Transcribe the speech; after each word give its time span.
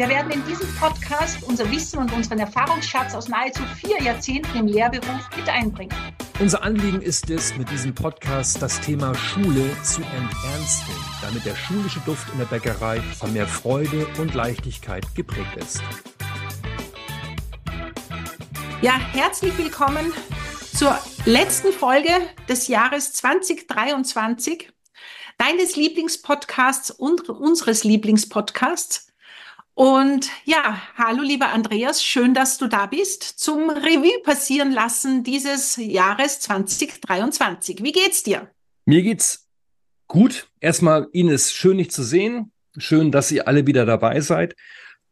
Wir 0.00 0.08
werden 0.08 0.32
in 0.32 0.42
diesem 0.46 0.66
Podcast 0.76 1.42
unser 1.42 1.70
Wissen 1.70 1.98
und 1.98 2.10
unseren 2.14 2.38
Erfahrungsschatz 2.38 3.14
aus 3.14 3.28
nahezu 3.28 3.62
vier 3.84 4.00
Jahrzehnten 4.02 4.56
im 4.56 4.66
Lehrberuf 4.66 5.28
mit 5.36 5.46
einbringen. 5.46 5.94
Unser 6.38 6.62
Anliegen 6.62 7.02
ist 7.02 7.28
es, 7.28 7.54
mit 7.58 7.70
diesem 7.70 7.94
Podcast 7.94 8.62
das 8.62 8.80
Thema 8.80 9.14
Schule 9.14 9.76
zu 9.82 10.00
enternsten, 10.00 10.94
damit 11.20 11.44
der 11.44 11.54
schulische 11.54 12.00
Duft 12.06 12.32
in 12.32 12.38
der 12.38 12.46
Bäckerei 12.46 13.02
von 13.18 13.30
mehr 13.34 13.46
Freude 13.46 14.06
und 14.16 14.32
Leichtigkeit 14.32 15.04
geprägt 15.14 15.54
ist. 15.56 15.82
Ja, 18.80 18.98
herzlich 19.12 19.58
willkommen 19.58 20.14
zur 20.74 20.98
letzten 21.26 21.74
Folge 21.74 22.12
des 22.48 22.68
Jahres 22.68 23.12
2023, 23.12 24.72
deines 25.36 25.76
Lieblingspodcasts 25.76 26.90
und 26.90 27.28
unseres 27.28 27.84
Lieblingspodcasts. 27.84 29.09
Und 29.80 30.28
ja, 30.44 30.78
hallo 30.94 31.22
lieber 31.22 31.54
Andreas, 31.54 32.04
schön, 32.04 32.34
dass 32.34 32.58
du 32.58 32.66
da 32.66 32.84
bist 32.84 33.22
zum 33.22 33.70
Revue 33.70 34.20
passieren 34.22 34.72
lassen 34.72 35.24
dieses 35.24 35.76
Jahres 35.76 36.38
2023. 36.40 37.82
Wie 37.82 37.92
geht's 37.92 38.22
dir? 38.22 38.50
Mir 38.84 39.00
geht's 39.00 39.48
gut. 40.06 40.50
Erstmal 40.60 41.08
Ines, 41.12 41.54
schön 41.54 41.78
dich 41.78 41.90
zu 41.90 42.02
sehen. 42.02 42.52
Schön, 42.76 43.10
dass 43.10 43.32
ihr 43.32 43.48
alle 43.48 43.66
wieder 43.66 43.86
dabei 43.86 44.20
seid. 44.20 44.54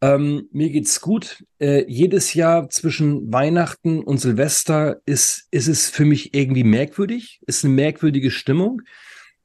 Ähm, 0.02 0.50
mir 0.52 0.68
geht's 0.68 1.00
gut. 1.00 1.46
Äh, 1.58 1.90
jedes 1.90 2.34
Jahr 2.34 2.68
zwischen 2.68 3.32
Weihnachten 3.32 4.02
und 4.02 4.18
Silvester 4.18 5.00
ist, 5.06 5.48
ist 5.50 5.68
es 5.68 5.88
für 5.88 6.04
mich 6.04 6.34
irgendwie 6.34 6.64
merkwürdig, 6.64 7.40
ist 7.46 7.64
eine 7.64 7.72
merkwürdige 7.72 8.30
Stimmung. 8.30 8.82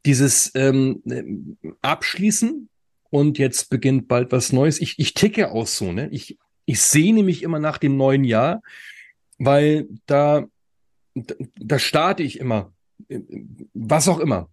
Dieses 0.05 0.51
ähm, 0.53 1.57
Abschließen 1.81 2.67
und 3.13 3.37
jetzt 3.37 3.69
beginnt 3.69 4.07
bald 4.07 4.31
was 4.31 4.51
Neues. 4.51 4.81
Ich, 4.81 4.97
ich 4.97 5.13
ticke 5.13 5.51
auch 5.51 5.67
so, 5.67 5.91
ne? 5.91 6.09
Ich, 6.09 6.39
ich 6.65 6.81
sehne 6.81 7.21
mich 7.21 7.43
immer 7.43 7.59
nach 7.59 7.77
dem 7.77 7.95
neuen 7.95 8.23
Jahr, 8.23 8.63
weil 9.37 9.87
da, 10.07 10.47
da 11.13 11.77
starte 11.77 12.23
ich 12.23 12.39
immer. 12.39 12.73
Was 13.75 14.07
auch 14.07 14.17
immer. 14.17 14.49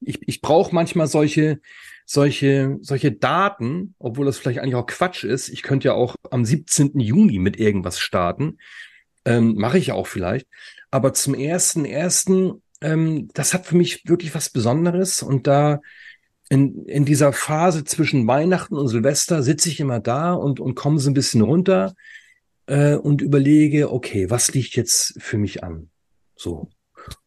Ich, 0.00 0.26
ich 0.26 0.40
brauche 0.40 0.74
manchmal 0.74 1.08
solche, 1.08 1.60
solche, 2.06 2.78
solche 2.80 3.12
Daten, 3.12 3.94
obwohl 3.98 4.24
das 4.24 4.38
vielleicht 4.38 4.60
eigentlich 4.60 4.76
auch 4.76 4.86
Quatsch 4.86 5.22
ist. 5.22 5.50
Ich 5.50 5.60
könnte 5.60 5.88
ja 5.88 5.92
auch 5.92 6.16
am 6.30 6.46
17. 6.46 6.98
Juni 6.98 7.38
mit 7.38 7.58
irgendwas 7.60 7.98
starten. 7.98 8.56
Ähm, 9.26 9.56
Mache 9.56 9.76
ich 9.76 9.92
auch 9.92 10.06
vielleicht. 10.06 10.46
Aber 10.90 11.12
zum 11.12 11.34
ersten, 11.34 11.84
ersten, 11.84 12.62
ähm, 12.80 13.28
das 13.34 13.52
hat 13.52 13.66
für 13.66 13.76
mich 13.76 14.08
wirklich 14.08 14.34
was 14.34 14.48
Besonderes 14.48 15.22
und 15.22 15.46
da 15.46 15.82
in, 16.48 16.84
in 16.86 17.04
dieser 17.04 17.32
Phase 17.32 17.84
zwischen 17.84 18.26
Weihnachten 18.26 18.76
und 18.76 18.88
Silvester 18.88 19.42
sitze 19.42 19.68
ich 19.68 19.80
immer 19.80 20.00
da 20.00 20.34
und, 20.34 20.60
und 20.60 20.74
komme 20.74 20.98
so 20.98 21.10
ein 21.10 21.14
bisschen 21.14 21.40
runter 21.40 21.94
äh, 22.66 22.94
und 22.94 23.22
überlege, 23.22 23.92
okay, 23.92 24.30
was 24.30 24.52
liegt 24.52 24.76
jetzt 24.76 25.14
für 25.18 25.38
mich 25.38 25.64
an? 25.64 25.90
So. 26.36 26.68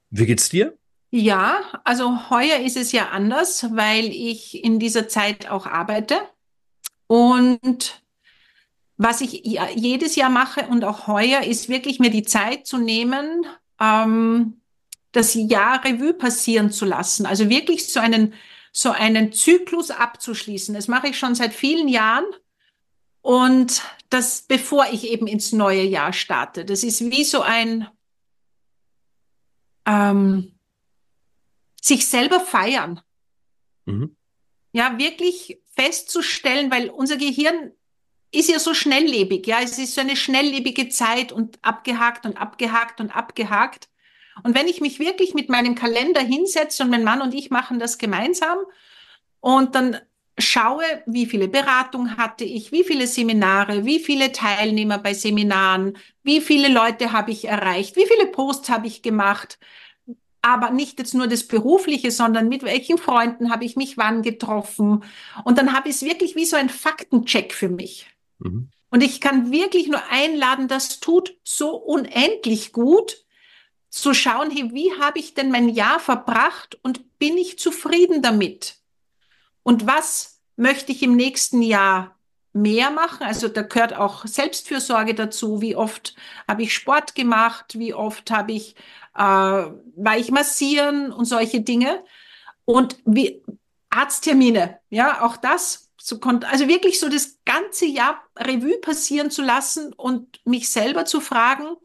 Wie 0.10 0.26
geht's 0.26 0.50
dir? 0.50 0.78
Ja, 1.10 1.62
also 1.84 2.30
heuer 2.30 2.60
ist 2.60 2.78
es 2.78 2.92
ja 2.92 3.10
anders, 3.10 3.68
weil 3.72 4.06
ich 4.06 4.64
in 4.64 4.78
dieser 4.78 5.08
Zeit 5.08 5.50
auch 5.50 5.66
arbeite. 5.66 6.16
Und 7.08 8.02
was 8.98 9.22
ich 9.22 9.44
jedes 9.76 10.16
Jahr 10.16 10.30
mache 10.30 10.68
und 10.68 10.84
auch 10.84 11.08
heuer 11.08 11.44
ist 11.44 11.70
wirklich 11.70 12.00
mir 12.00 12.10
die 12.10 12.24
Zeit 12.24 12.68
zu 12.68 12.78
nehmen, 12.78 13.46
ähm, 13.80 14.62
das 15.12 15.34
Jahr 15.34 15.84
Revue 15.86 16.14
passieren 16.14 16.72
zu 16.72 16.86
lassen. 16.86 17.26
Also 17.26 17.50
wirklich 17.50 17.92
so 17.92 18.00
einen 18.00 18.34
so 18.78 18.92
einen 18.92 19.34
Zyklus 19.34 19.90
abzuschließen. 19.90 20.76
Das 20.76 20.88
mache 20.88 21.08
ich 21.08 21.18
schon 21.18 21.34
seit 21.34 21.52
vielen 21.52 21.88
Jahren. 21.88 22.26
Und 23.22 23.82
das, 24.12 24.44
bevor 24.44 24.86
ich 24.92 25.06
eben 25.06 25.26
ins 25.26 25.52
neue 25.52 25.82
Jahr 25.82 26.14
starte. 26.14 26.64
Das 26.64 26.84
ist 26.84 27.02
wie 27.02 27.24
so 27.24 27.42
ein 27.42 27.88
ähm, 29.88 30.60
sich 31.82 32.06
selber 32.06 32.40
feiern. 32.40 33.02
Mhm. 33.86 34.16
Ja, 34.74 35.00
wirklich 35.00 35.60
festzustellen, 35.76 36.70
weil 36.70 36.92
unser 36.92 37.18
Gehirn 37.18 37.72
ist 38.32 38.48
ja 38.48 38.60
so 38.60 38.76
schnelllebig. 38.76 39.48
Ja, 39.48 39.60
es 39.60 39.80
ist 39.80 39.96
so 39.96 40.02
eine 40.02 40.16
schnelllebige 40.16 40.90
Zeit 40.90 41.32
und 41.32 41.58
abgehakt 41.64 42.28
und 42.28 42.38
abgehakt 42.38 43.02
und 43.02 43.10
abgehakt. 43.10 43.90
Und 44.44 44.56
wenn 44.56 44.68
ich 44.68 44.82
mich 44.82 45.00
wirklich 45.00 45.34
mit 45.34 45.50
meinem 45.50 45.76
Kalender 45.76 46.22
hinsetze 46.22 46.84
und 46.84 46.90
mein 46.90 47.04
Mann 47.04 47.22
und 47.22 47.34
ich 47.34 47.50
machen 47.50 47.80
das 47.80 47.98
gemeinsam 47.98 48.58
und 49.40 49.76
dann 49.76 49.98
schaue, 50.38 50.84
wie 51.06 51.26
viele 51.26 51.48
Beratungen 51.48 52.18
hatte 52.18 52.44
ich, 52.44 52.72
wie 52.72 52.84
viele 52.84 53.08
Seminare, 53.08 53.86
wie 53.86 54.00
viele 54.00 54.32
Teilnehmer 54.32 55.00
bei 55.00 55.14
Seminaren, 55.14 55.98
wie 56.24 56.42
viele 56.42 56.68
Leute 56.68 57.12
habe 57.12 57.32
ich 57.32 57.46
erreicht, 57.46 57.96
wie 57.96 58.06
viele 58.06 58.28
Posts 58.28 58.70
habe 58.70 58.88
ich 58.88 59.02
gemacht, 59.02 59.58
aber 60.42 60.70
nicht 60.70 61.00
jetzt 61.00 61.14
nur 61.14 61.28
das 61.28 61.44
Berufliche, 61.44 62.12
sondern 62.12 62.48
mit 62.48 62.64
welchen 62.64 62.98
Freunden 62.98 63.52
habe 63.52 63.66
ich 63.66 63.76
mich 63.76 63.98
wann 63.98 64.22
getroffen. 64.22 65.04
Und 65.44 65.58
dann 65.58 65.74
habe 65.74 65.90
ich 65.90 65.96
es 65.96 66.04
wirklich 66.04 66.36
wie 66.36 66.46
so 66.46 66.56
ein 66.56 66.70
Faktencheck 66.70 67.54
für 67.54 67.70
mich. 67.70 68.08
Mhm. 68.40 68.70
Und 68.90 69.04
ich 69.04 69.20
kann 69.20 69.52
wirklich 69.52 69.88
nur 69.88 70.02
einladen, 70.10 70.68
das 70.68 71.00
tut 71.00 71.36
so 71.44 71.76
unendlich 71.76 72.72
gut, 72.72 73.26
zu 73.90 74.14
schauen, 74.14 74.52
hey, 74.52 74.74
wie 74.74 74.92
habe 75.00 75.20
ich 75.20 75.34
denn 75.34 75.52
mein 75.52 75.70
Jahr 75.70 76.00
verbracht 76.00 76.78
und 76.84 77.18
bin 77.20 77.38
ich 77.38 77.58
zufrieden 77.60 78.22
damit? 78.22 78.76
Und 79.64 79.88
was 79.88 80.40
möchte 80.56 80.92
ich 80.92 81.04
im 81.04 81.16
nächsten 81.16 81.62
Jahr 81.62 82.18
mehr 82.54 82.90
machen? 82.90 83.24
Also 83.24 83.48
da 83.48 83.62
gehört 83.62 83.94
auch 83.94 84.26
Selbstfürsorge 84.26 85.14
dazu. 85.14 85.62
Wie 85.62 85.76
oft 85.76 86.16
habe 86.48 86.64
ich 86.64 86.74
Sport 86.74 87.16
gemacht? 87.16 87.78
Wie 87.78 87.94
oft 87.94 88.32
habe 88.32 88.52
ich, 88.54 88.76
äh, 89.16 89.22
war 89.22 90.18
ich 90.18 90.32
massieren 90.32 91.12
und 91.12 91.26
solche 91.26 91.62
Dinge? 91.62 92.04
Und 92.66 92.98
wie 93.06 93.44
Arzttermine, 93.90 94.80
ja, 94.90 95.22
auch 95.22 95.38
das 95.38 95.90
so 95.98 96.20
konnte, 96.20 96.48
also 96.48 96.68
wirklich 96.68 97.00
so 97.00 97.10
das 97.10 97.40
ganze 97.46 97.86
Jahr 97.86 98.22
Revue 98.38 98.78
passieren 98.80 99.32
zu 99.32 99.42
lassen 99.42 99.94
und 99.94 100.40
mich 100.46 100.70
selber 100.70 101.06
zu 101.06 101.20
fragen, 101.20 101.76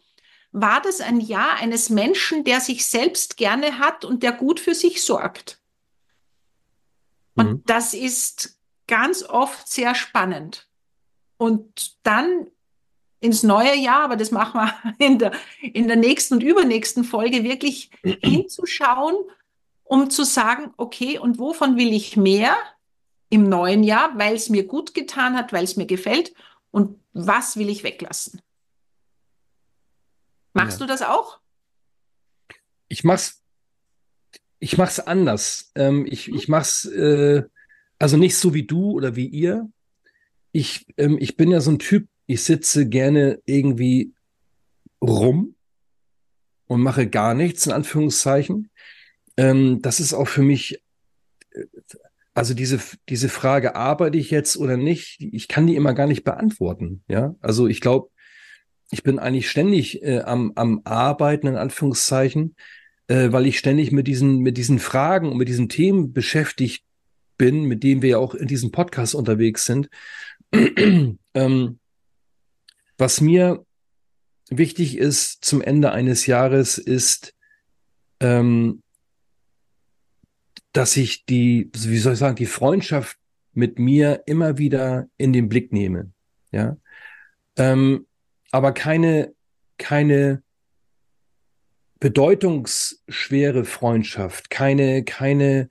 war 0.53 0.83
das 0.83 1.01
ein 1.01 1.21
Jahr 1.21 1.57
eines 1.57 1.91
Menschen, 1.91 2.45
der 2.45 2.61
sich 2.61 2.87
selbst 2.87 3.37
gerne 3.37 3.79
hat 3.79 4.05
und 4.05 4.23
der 4.23 4.33
gut 4.33 4.61
für 4.61 4.75
sich 4.75 5.03
sorgt. 5.03 5.59
Und 7.35 7.51
mhm. 7.51 7.63
das 7.67 7.95
ist 7.95 8.59
ganz 8.87 9.23
oft 9.23 9.67
sehr 9.69 9.95
spannend. 9.95 10.69
Und 11.39 11.97
dann 12.03 12.47
ins 13.21 13.43
neue 13.43 13.77
Jahr, 13.77 14.03
aber 14.03 14.17
das 14.17 14.31
machen 14.31 14.61
wir 14.61 14.95
in 15.07 15.19
der, 15.19 15.33
in 15.61 15.89
der 15.89 15.97
nächsten 15.97 16.35
und 16.35 16.43
übernächsten 16.43 17.05
Folge, 17.05 17.45
wirklich 17.45 17.91
hinzuschauen, 18.03 19.17
um 19.85 20.11
zu 20.11 20.25
sagen, 20.25 20.75
okay, 20.77 21.19
und 21.19 21.39
wovon 21.39 21.77
will 21.77 21.93
ich 21.93 22.17
mehr 22.17 22.57
im 23.31 23.49
neuen 23.49 23.83
Jahr, 23.85 24.19
weil 24.19 24.35
es 24.35 24.51
mir 24.51 24.67
gut 24.67 24.93
getan 24.93 25.37
hat, 25.37 25.53
weil 25.53 25.65
es 25.65 25.77
mir 25.77 25.87
gefällt 25.87 26.35
und 26.71 26.99
was 27.15 27.57
will 27.57 27.71
ich 27.71 27.83
weglassen? 27.85 28.43
Machst 30.53 30.81
ja. 30.81 30.87
du 30.87 30.93
das 30.93 31.03
auch? 31.03 31.41
Ich 32.89 33.05
mach's, 33.05 33.43
ich 34.59 34.77
mach's 34.77 35.01
anders. 35.01 35.73
Ähm, 35.75 36.07
ich, 36.09 36.29
ich 36.29 36.49
mach's, 36.49 36.85
äh, 36.85 37.43
also 37.99 38.17
nicht 38.17 38.37
so 38.37 38.55
wie 38.55 38.67
du 38.67 38.93
oder 38.93 39.17
wie 39.17 39.27
ihr. 39.27 39.71
Ich, 40.53 40.87
ähm, 40.99 41.17
ich 41.19 41.37
bin 41.37 41.51
ja 41.51 41.61
so 41.61 41.71
ein 41.71 41.79
Typ, 41.79 42.09
ich 42.27 42.45
sitze 42.45 42.89
gerne 42.89 43.41
irgendwie 43.47 44.13
rum 45.01 45.57
und 46.67 46.81
mache 46.83 47.09
gar 47.09 47.35
nichts, 47.35 47.67
in 47.67 47.73
Anführungszeichen. 47.73 48.71
Ähm, 49.37 49.81
das 49.81 50.01
ist 50.01 50.15
auch 50.15 50.29
für 50.29 50.43
mich, 50.43 50.83
äh, 51.51 51.65
also 52.35 52.55
diese, 52.55 52.79
diese 53.09 53.29
Frage, 53.29 53.75
arbeite 53.75 54.19
ich 54.19 54.31
jetzt 54.31 54.57
oder 54.57 54.77
nicht, 54.77 55.21
ich 55.21 55.49
kann 55.49 55.67
die 55.67 55.77
immer 55.77 55.95
gar 55.95 56.07
nicht 56.07 56.25
beantworten. 56.25 57.05
Ja, 57.09 57.35
also 57.41 57.67
ich 57.67 57.81
glaube, 57.81 58.12
ich 58.93 59.03
bin 59.03 59.19
eigentlich 59.19 59.49
ständig 59.49 60.03
äh, 60.03 60.21
am, 60.21 60.53
am 60.55 60.83
Arbeiten, 60.85 61.47
in 61.47 61.57
Anführungszeichen, 61.57 62.55
äh, 63.09 63.33
weil 63.33 63.47
ich 63.47 63.59
ständig 63.59 63.91
mit 63.91 64.07
diesen, 64.07 64.41
mit 64.41 64.59
diesen 64.59 64.79
Fragen 64.79 65.31
und 65.31 65.39
mit 65.39 65.49
diesen 65.49 65.71
Themen 65.71 66.13
beschäftigt 66.13 66.85
bin, 67.39 67.65
mit 67.65 67.83
denen 67.83 68.03
wir 68.03 68.11
ja 68.11 68.19
auch 68.19 68.35
in 68.35 68.47
diesem 68.47 68.71
Podcast 68.71 69.15
unterwegs 69.15 69.65
sind. 69.65 69.89
ähm, 70.53 71.79
was 72.99 73.21
mir 73.23 73.65
wichtig 74.51 74.99
ist 74.99 75.43
zum 75.43 75.63
Ende 75.63 75.93
eines 75.93 76.27
Jahres, 76.27 76.77
ist, 76.77 77.35
ähm, 78.21 78.83
dass 80.75 80.99
ich 80.99 81.25
die, 81.25 81.71
wie 81.75 81.99
soll 81.99 82.13
ich 82.13 82.19
sagen, 82.19 82.37
die 82.37 82.45
Freundschaft 82.45 83.17
mit 83.55 83.79
mir 83.79 84.23
immer 84.27 84.59
wieder 84.59 85.09
in 85.17 85.33
den 85.33 85.49
Blick 85.49 85.73
nehme. 85.73 86.13
Ja. 86.51 86.77
Ähm, 87.57 88.07
aber 88.53 88.73
keine, 88.73 89.35
keine 89.79 90.43
bedeutungsschwere 91.99 93.65
Freundschaft, 93.65 94.51
keine, 94.51 95.03
keine 95.05 95.69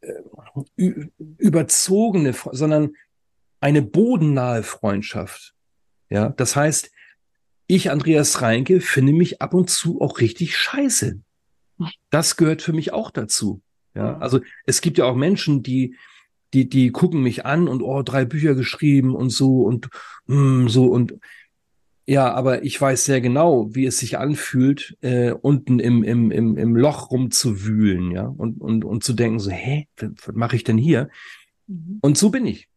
äh, 0.00 0.92
überzogene, 1.38 2.34
sondern 2.52 2.96
eine 3.60 3.82
bodennahe 3.82 4.62
Freundschaft. 4.62 5.54
Ja, 6.08 6.30
das 6.30 6.56
heißt, 6.56 6.90
ich, 7.66 7.90
Andreas 7.90 8.42
Reinke, 8.42 8.80
finde 8.80 9.12
mich 9.12 9.42
ab 9.42 9.54
und 9.54 9.70
zu 9.70 10.00
auch 10.00 10.20
richtig 10.20 10.56
scheiße. 10.56 11.20
Das 12.10 12.36
gehört 12.36 12.62
für 12.62 12.72
mich 12.72 12.92
auch 12.92 13.10
dazu. 13.10 13.60
Ja, 13.94 14.18
also 14.18 14.40
es 14.66 14.80
gibt 14.80 14.98
ja 14.98 15.04
auch 15.04 15.16
Menschen, 15.16 15.62
die, 15.62 15.96
die, 16.54 16.68
die 16.68 16.90
gucken 16.90 17.22
mich 17.22 17.44
an 17.44 17.66
und 17.66 17.82
oh, 17.82 18.02
drei 18.02 18.24
Bücher 18.24 18.54
geschrieben 18.54 19.14
und 19.14 19.30
so 19.30 19.62
und 19.62 19.88
mm, 20.26 20.68
so 20.68 20.86
und 20.86 21.18
ja, 22.06 22.32
aber 22.32 22.62
ich 22.62 22.80
weiß 22.80 23.04
sehr 23.04 23.20
genau, 23.20 23.74
wie 23.74 23.84
es 23.84 23.98
sich 23.98 24.16
anfühlt, 24.16 24.96
äh, 25.00 25.32
unten 25.32 25.80
im, 25.80 26.04
im, 26.04 26.30
im, 26.30 26.56
im 26.56 26.76
Loch 26.76 27.10
rumzuwühlen, 27.10 28.12
ja, 28.12 28.26
und, 28.26 28.60
und, 28.60 28.84
und 28.84 29.02
zu 29.02 29.12
denken, 29.12 29.40
so, 29.40 29.50
hä, 29.50 29.88
was, 29.96 30.10
was 30.24 30.34
mache 30.34 30.54
ich 30.54 30.62
denn 30.62 30.78
hier? 30.78 31.08
Mhm. 31.66 31.98
Und 32.00 32.16
so 32.16 32.30
bin 32.30 32.46
ich. 32.46 32.68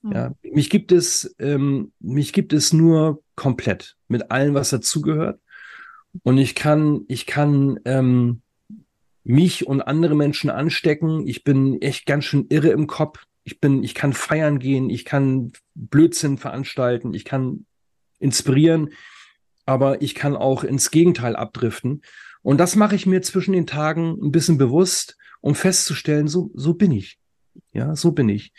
Mhm. 0.00 0.12
Ja, 0.12 0.34
mich 0.42 0.70
gibt 0.70 0.90
es, 0.90 1.36
ähm, 1.38 1.92
mich 2.00 2.32
gibt 2.32 2.54
es 2.54 2.72
nur 2.72 3.22
komplett 3.36 3.96
mit 4.08 4.30
allem, 4.30 4.54
was 4.54 4.70
dazugehört. 4.70 5.38
Und 6.22 6.38
ich 6.38 6.54
kann, 6.54 7.04
ich 7.08 7.26
kann 7.26 7.78
ähm, 7.84 8.40
mich 9.22 9.66
und 9.66 9.82
andere 9.82 10.14
Menschen 10.14 10.48
anstecken. 10.48 11.26
Ich 11.26 11.44
bin 11.44 11.80
echt 11.82 12.06
ganz 12.06 12.24
schön 12.24 12.46
irre 12.48 12.68
im 12.68 12.86
Kopf. 12.86 13.24
Ich 13.44 13.60
bin, 13.60 13.82
ich 13.82 13.94
kann 13.94 14.14
feiern 14.14 14.58
gehen, 14.58 14.88
ich 14.88 15.04
kann 15.04 15.52
Blödsinn 15.74 16.38
veranstalten, 16.38 17.12
ich 17.12 17.24
kann 17.24 17.66
inspirieren, 18.22 18.90
aber 19.66 20.02
ich 20.02 20.14
kann 20.14 20.36
auch 20.36 20.64
ins 20.64 20.90
Gegenteil 20.90 21.36
abdriften. 21.36 22.02
Und 22.42 22.58
das 22.58 22.76
mache 22.76 22.96
ich 22.96 23.06
mir 23.06 23.22
zwischen 23.22 23.52
den 23.52 23.66
Tagen 23.66 24.18
ein 24.20 24.32
bisschen 24.32 24.58
bewusst, 24.58 25.16
um 25.40 25.54
festzustellen, 25.54 26.28
so, 26.28 26.50
so 26.54 26.74
bin 26.74 26.92
ich. 26.92 27.18
Ja, 27.72 27.94
so 27.94 28.12
bin 28.12 28.28
ich. 28.28 28.52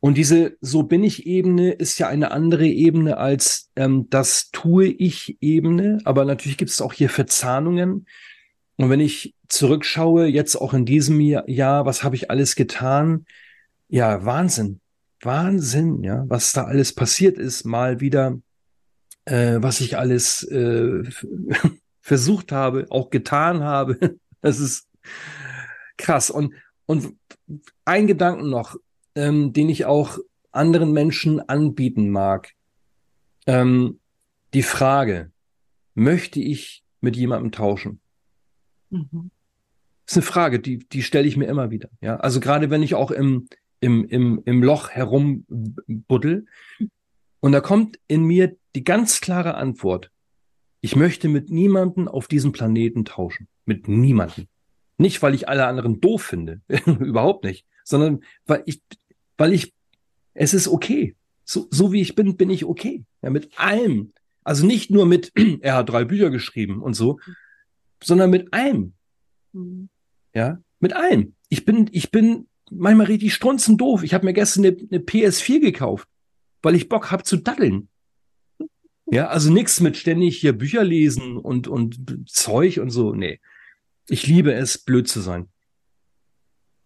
Und 0.00 0.16
diese 0.18 0.56
So 0.60 0.82
bin 0.82 1.04
ich 1.04 1.26
Ebene 1.26 1.70
ist 1.70 1.98
ja 1.98 2.08
eine 2.08 2.32
andere 2.32 2.66
Ebene 2.66 3.18
als 3.18 3.70
ähm, 3.76 4.10
das 4.10 4.50
tue 4.50 4.86
ich 4.86 5.38
Ebene. 5.40 5.98
Aber 6.04 6.24
natürlich 6.24 6.58
gibt 6.58 6.72
es 6.72 6.80
auch 6.80 6.92
hier 6.92 7.08
Verzahnungen. 7.08 8.06
Und 8.76 8.90
wenn 8.90 8.98
ich 8.98 9.36
zurückschaue, 9.48 10.26
jetzt 10.26 10.56
auch 10.56 10.74
in 10.74 10.86
diesem 10.86 11.20
Jahr, 11.20 11.86
was 11.86 12.02
habe 12.02 12.16
ich 12.16 12.30
alles 12.32 12.56
getan? 12.56 13.26
Ja, 13.88 14.24
Wahnsinn. 14.24 14.80
Wahnsinn, 15.20 16.02
ja, 16.02 16.24
was 16.26 16.52
da 16.52 16.64
alles 16.64 16.92
passiert 16.94 17.38
ist, 17.38 17.64
mal 17.64 18.00
wieder 18.00 18.40
äh, 19.24 19.58
was 19.60 19.80
ich 19.80 19.98
alles 19.98 20.42
äh, 20.44 21.02
versucht 22.00 22.52
habe, 22.52 22.86
auch 22.90 23.10
getan 23.10 23.62
habe. 23.62 24.16
Das 24.44 24.58
ist 24.58 24.88
krass. 25.96 26.28
Und, 26.28 26.52
und 26.86 27.14
ein 27.84 28.08
Gedanken 28.08 28.50
noch, 28.50 28.74
ähm, 29.14 29.52
den 29.52 29.68
ich 29.68 29.84
auch 29.84 30.18
anderen 30.50 30.90
Menschen 30.92 31.38
anbieten 31.48 32.10
mag. 32.10 32.50
Ähm, 33.46 34.00
die 34.52 34.64
Frage, 34.64 35.30
möchte 35.94 36.40
ich 36.40 36.82
mit 37.00 37.16
jemandem 37.16 37.52
tauschen? 37.52 38.00
Mhm. 38.90 39.30
Das 40.06 40.16
ist 40.16 40.16
eine 40.16 40.32
Frage, 40.32 40.60
die, 40.60 40.78
die 40.78 41.02
stelle 41.02 41.28
ich 41.28 41.36
mir 41.36 41.46
immer 41.46 41.70
wieder. 41.70 41.88
Ja, 42.00 42.16
also 42.16 42.40
gerade 42.40 42.70
wenn 42.70 42.82
ich 42.82 42.94
auch 42.94 43.10
im, 43.10 43.48
im, 43.80 44.04
im, 44.06 44.42
im 44.44 44.62
Loch 44.62 44.90
herumbuddel 44.90 46.46
und 47.42 47.50
da 47.50 47.60
kommt 47.60 47.98
in 48.06 48.22
mir 48.22 48.56
die 48.76 48.84
ganz 48.84 49.20
klare 49.20 49.54
Antwort. 49.56 50.12
Ich 50.80 50.94
möchte 50.94 51.28
mit 51.28 51.50
niemanden 51.50 52.06
auf 52.06 52.28
diesem 52.28 52.52
Planeten 52.52 53.04
tauschen. 53.04 53.48
Mit 53.66 53.88
niemanden. 53.88 54.46
Nicht, 54.96 55.20
weil 55.22 55.34
ich 55.34 55.48
alle 55.48 55.66
anderen 55.66 56.00
doof 56.00 56.22
finde. 56.22 56.60
Überhaupt 56.86 57.42
nicht. 57.44 57.66
Sondern 57.82 58.22
weil 58.46 58.62
ich, 58.66 58.80
weil 59.36 59.52
ich, 59.52 59.74
es 60.34 60.54
ist 60.54 60.68
okay. 60.68 61.16
So, 61.44 61.66
so 61.70 61.92
wie 61.92 62.00
ich 62.00 62.14
bin, 62.14 62.36
bin 62.36 62.48
ich 62.48 62.64
okay. 62.64 63.04
Ja, 63.22 63.30
mit 63.30 63.58
allem. 63.58 64.12
Also 64.44 64.64
nicht 64.64 64.92
nur 64.92 65.04
mit, 65.04 65.32
er 65.62 65.74
hat 65.74 65.88
drei 65.88 66.04
Bücher 66.04 66.30
geschrieben 66.30 66.80
und 66.80 66.94
so, 66.94 67.18
sondern 68.02 68.30
mit 68.30 68.54
allem. 68.54 68.92
Mhm. 69.52 69.88
Ja, 70.32 70.60
mit 70.78 70.92
allem. 70.92 71.34
Ich 71.48 71.64
bin, 71.64 71.90
ich 71.90 72.12
bin 72.12 72.46
manchmal 72.70 73.06
richtig 73.06 73.34
strunzendoof. 73.34 74.04
Ich 74.04 74.14
habe 74.14 74.26
mir 74.26 74.32
gestern 74.32 74.64
eine, 74.64 74.76
eine 74.76 75.00
PS4 75.00 75.58
gekauft, 75.58 76.08
weil 76.62 76.74
ich 76.74 76.88
Bock 76.88 77.10
habe 77.10 77.24
zu 77.24 77.36
daddeln. 77.36 77.88
Ja, 79.06 79.28
also 79.28 79.52
nichts 79.52 79.80
mit 79.80 79.96
ständig 79.96 80.38
hier 80.38 80.52
Bücher 80.52 80.84
lesen 80.84 81.36
und, 81.36 81.68
und 81.68 82.26
Zeug 82.28 82.78
und 82.78 82.90
so. 82.90 83.12
Nee. 83.12 83.40
Ich 84.08 84.26
liebe 84.26 84.54
es, 84.54 84.78
blöd 84.78 85.08
zu 85.08 85.20
sein. 85.20 85.48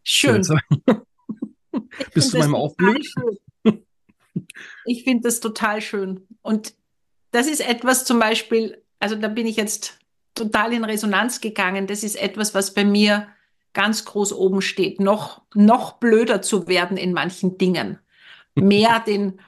Schön. 0.02 0.46
Bist 2.14 2.32
du 2.32 2.38
manchmal 2.38 2.61
auch 2.61 2.75
blöd? 2.75 3.06
Schön. 3.06 3.87
Ich 4.84 5.05
finde 5.05 5.23
das 5.23 5.40
total 5.40 5.81
schön. 5.81 6.26
Und 6.43 6.75
das 7.31 7.46
ist 7.46 7.61
etwas 7.61 8.05
zum 8.05 8.19
Beispiel, 8.19 8.82
also 8.99 9.17
da 9.17 9.28
bin 9.28 9.46
ich 9.46 9.56
jetzt 9.56 9.99
total 10.34 10.73
in 10.73 10.84
Resonanz 10.84 11.40
gegangen. 11.40 11.87
Das 11.87 12.02
ist 12.02 12.17
etwas, 12.17 12.55
was 12.55 12.75
bei 12.75 12.84
mir 12.84 13.28
ganz 13.73 14.05
groß 14.05 14.32
oben 14.32 14.62
steht. 14.62 15.00
Noch, 15.00 15.43
noch 15.55 15.99
blöder 15.99 16.43
zu 16.43 16.67
werden 16.67 16.96
in 16.96 17.12
manchen 17.12 17.58
Dingen. 17.58 17.99
Mehr 18.55 19.00
den 19.06 19.40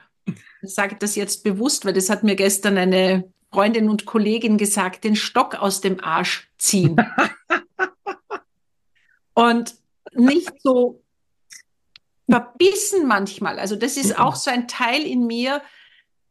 ich 0.61 0.73
sage 0.73 0.97
das 0.99 1.15
jetzt 1.15 1.43
bewusst, 1.43 1.85
weil 1.85 1.93
das 1.93 2.09
hat 2.09 2.23
mir 2.23 2.35
gestern 2.35 2.77
eine 2.77 3.31
Freundin 3.51 3.89
und 3.89 4.05
Kollegin 4.05 4.57
gesagt, 4.57 5.03
den 5.03 5.15
Stock 5.15 5.55
aus 5.55 5.81
dem 5.81 6.03
Arsch 6.03 6.49
ziehen. 6.57 6.97
und 9.33 9.75
nicht 10.13 10.51
so 10.61 11.01
verbissen 12.29 13.07
manchmal. 13.07 13.57
Also 13.57 13.75
das 13.75 13.97
ist 13.97 14.19
auch 14.19 14.35
so 14.35 14.51
ein 14.51 14.67
Teil 14.67 15.01
in 15.01 15.25
mir, 15.25 15.61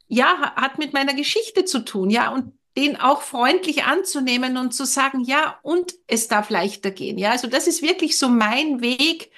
ja, 0.06 0.54
hat 0.54 0.78
mit 0.78 0.92
meiner 0.92 1.14
Geschichte 1.14 1.64
zu 1.64 1.80
tun, 1.80 2.11
ja, 2.11 2.32
und 2.32 2.52
den 2.76 2.97
auch 2.97 3.23
freundlich 3.23 3.85
anzunehmen 3.85 4.56
und 4.56 4.73
zu 4.73 4.85
sagen, 4.85 5.25
ja, 5.25 5.58
und 5.62 5.94
es 6.06 6.28
darf 6.28 6.49
leichter 6.49 6.92
gehen. 6.92 7.18
Ja, 7.18 7.32
also 7.32 7.49
das 7.49 7.66
ist 7.66 7.82
wirklich 7.82 8.16
so 8.16 8.28
mein 8.28 8.80
Weg, 8.80 9.32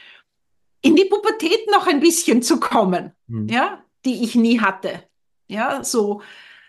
in 0.83 0.97
die 0.97 1.07
Pubertät 1.07 1.71
noch 1.71 1.87
ein 1.87 2.01
bisschen 2.01 2.43
zu 2.43 2.61
kommen. 2.61 3.13
Mhm. 3.27 3.49
Ja, 3.49 3.83
die 4.05 4.25
ich 4.25 4.35
nie 4.35 4.61
hatte. 4.61 5.05
Ja, 5.49 5.83
so, 5.85 6.23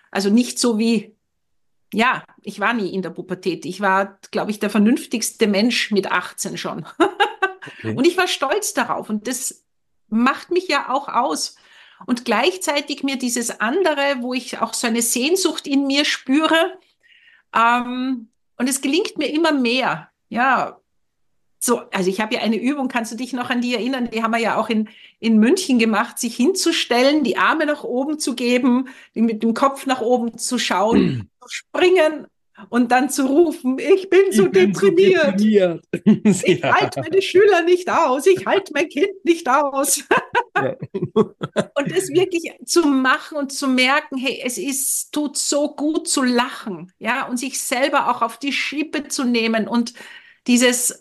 also 0.10 0.30
nicht 0.30 0.60
so 0.60 0.80
wie, 0.80 1.16
ja, 1.94 2.24
ich 2.42 2.60
war 2.60 2.74
nie 2.74 2.94
in 2.94 3.02
der 3.02 3.10
Pubertät. 3.12 3.66
Ich 3.66 3.82
war, 3.82 4.20
glaube 4.32 4.52
ich, 4.52 4.60
der 4.60 4.70
vernünftigste 4.70 5.48
Mensch 5.48 5.92
mit 5.92 6.12
18 6.12 6.58
schon. 6.58 6.86
okay. 7.00 7.96
Und 7.96 8.08
ich 8.08 8.18
war 8.18 8.28
stolz 8.28 8.74
darauf. 8.74 9.10
Und 9.10 9.28
das 9.28 9.66
macht 10.08 10.52
mich 10.52 10.68
ja 10.68 10.90
auch 10.90 11.08
aus. 11.08 11.56
Und 12.06 12.26
gleichzeitig 12.26 13.04
mir 13.04 13.18
dieses 13.18 13.60
andere, 13.60 14.18
wo 14.22 14.34
ich 14.34 14.60
auch 14.60 14.74
so 14.74 14.88
eine 14.88 15.02
Sehnsucht 15.02 15.68
in 15.68 15.86
mir 15.86 16.06
spüre. 16.06 16.80
Ähm, 17.56 18.30
und 18.58 18.70
es 18.70 18.82
gelingt 18.82 19.18
mir 19.18 19.28
immer 19.28 19.52
mehr. 19.52 20.10
Ja, 20.30 20.81
so, 21.64 21.82
also 21.92 22.10
ich 22.10 22.20
habe 22.20 22.34
ja 22.34 22.42
eine 22.42 22.60
Übung, 22.60 22.88
kannst 22.88 23.12
du 23.12 23.16
dich 23.16 23.34
noch 23.34 23.52
an 23.52 23.62
die 23.62 23.76
erinnern? 23.76 24.10
Die 24.12 24.24
haben 24.24 24.32
wir 24.32 24.40
ja 24.40 24.58
auch 24.58 24.70
in, 24.70 24.90
in 25.20 25.38
München 25.38 25.78
gemacht, 25.78 26.18
sich 26.18 26.36
hinzustellen, 26.36 27.24
die 27.24 27.38
Arme 27.38 27.68
nach 27.68 27.84
oben 27.84 28.18
zu 28.18 28.34
geben, 28.34 28.90
mit 29.14 29.44
dem 29.44 29.54
Kopf 29.54 29.86
nach 29.86 30.02
oben 30.02 30.40
zu 30.40 30.58
schauen, 30.58 31.30
zu 31.40 31.50
springen 31.50 32.26
und 32.70 32.92
dann 32.92 33.10
zu 33.12 33.28
rufen, 33.28 33.78
ich 33.78 34.10
bin 34.10 34.22
ich 34.30 34.38
so 34.38 34.50
bin 34.50 34.74
deprimiert. 34.74 35.40
So 35.40 35.48
deprimiert. 35.48 35.86
ich 36.46 36.60
ja. 36.60 36.74
halte 36.74 37.02
meine 37.02 37.22
Schüler 37.22 37.62
nicht 37.62 37.90
aus, 37.90 38.26
ich 38.26 38.46
halte 38.46 38.74
mein 38.74 38.90
Kind 38.90 39.24
nicht 39.24 39.48
aus. 39.48 40.04
Ja. 40.54 40.76
und 41.04 41.92
das 41.92 42.10
wirklich 42.10 42.54
zu 42.66 42.86
machen 42.86 43.38
und 43.38 43.52
zu 43.52 43.68
merken, 43.68 44.18
hey, 44.18 44.42
es 44.46 44.60
ist, 44.60 45.12
tut 45.12 45.36
so 45.36 45.76
gut 45.76 46.08
zu 46.08 46.22
lachen, 46.22 46.92
ja, 47.00 47.26
und 47.26 47.38
sich 47.38 47.60
selber 47.60 48.12
auch 48.12 48.22
auf 48.22 48.38
die 48.38 48.52
Schippe 48.52 49.08
zu 49.08 49.24
nehmen 49.24 49.68
und 49.68 49.94
dieses 50.46 51.01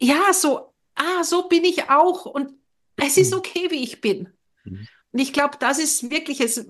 ja, 0.00 0.32
so 0.32 0.70
ah, 1.00 1.24
so 1.24 1.48
bin 1.48 1.64
ich 1.64 1.88
auch 1.90 2.26
und 2.26 2.52
es 2.96 3.16
ist 3.16 3.34
okay, 3.34 3.70
wie 3.70 3.82
ich 3.82 4.00
bin. 4.00 4.28
Mhm. 4.64 4.86
Und 5.12 5.18
ich 5.18 5.32
glaube, 5.32 5.56
das 5.58 5.78
ist 5.78 6.10
wirklich, 6.10 6.40
es 6.40 6.66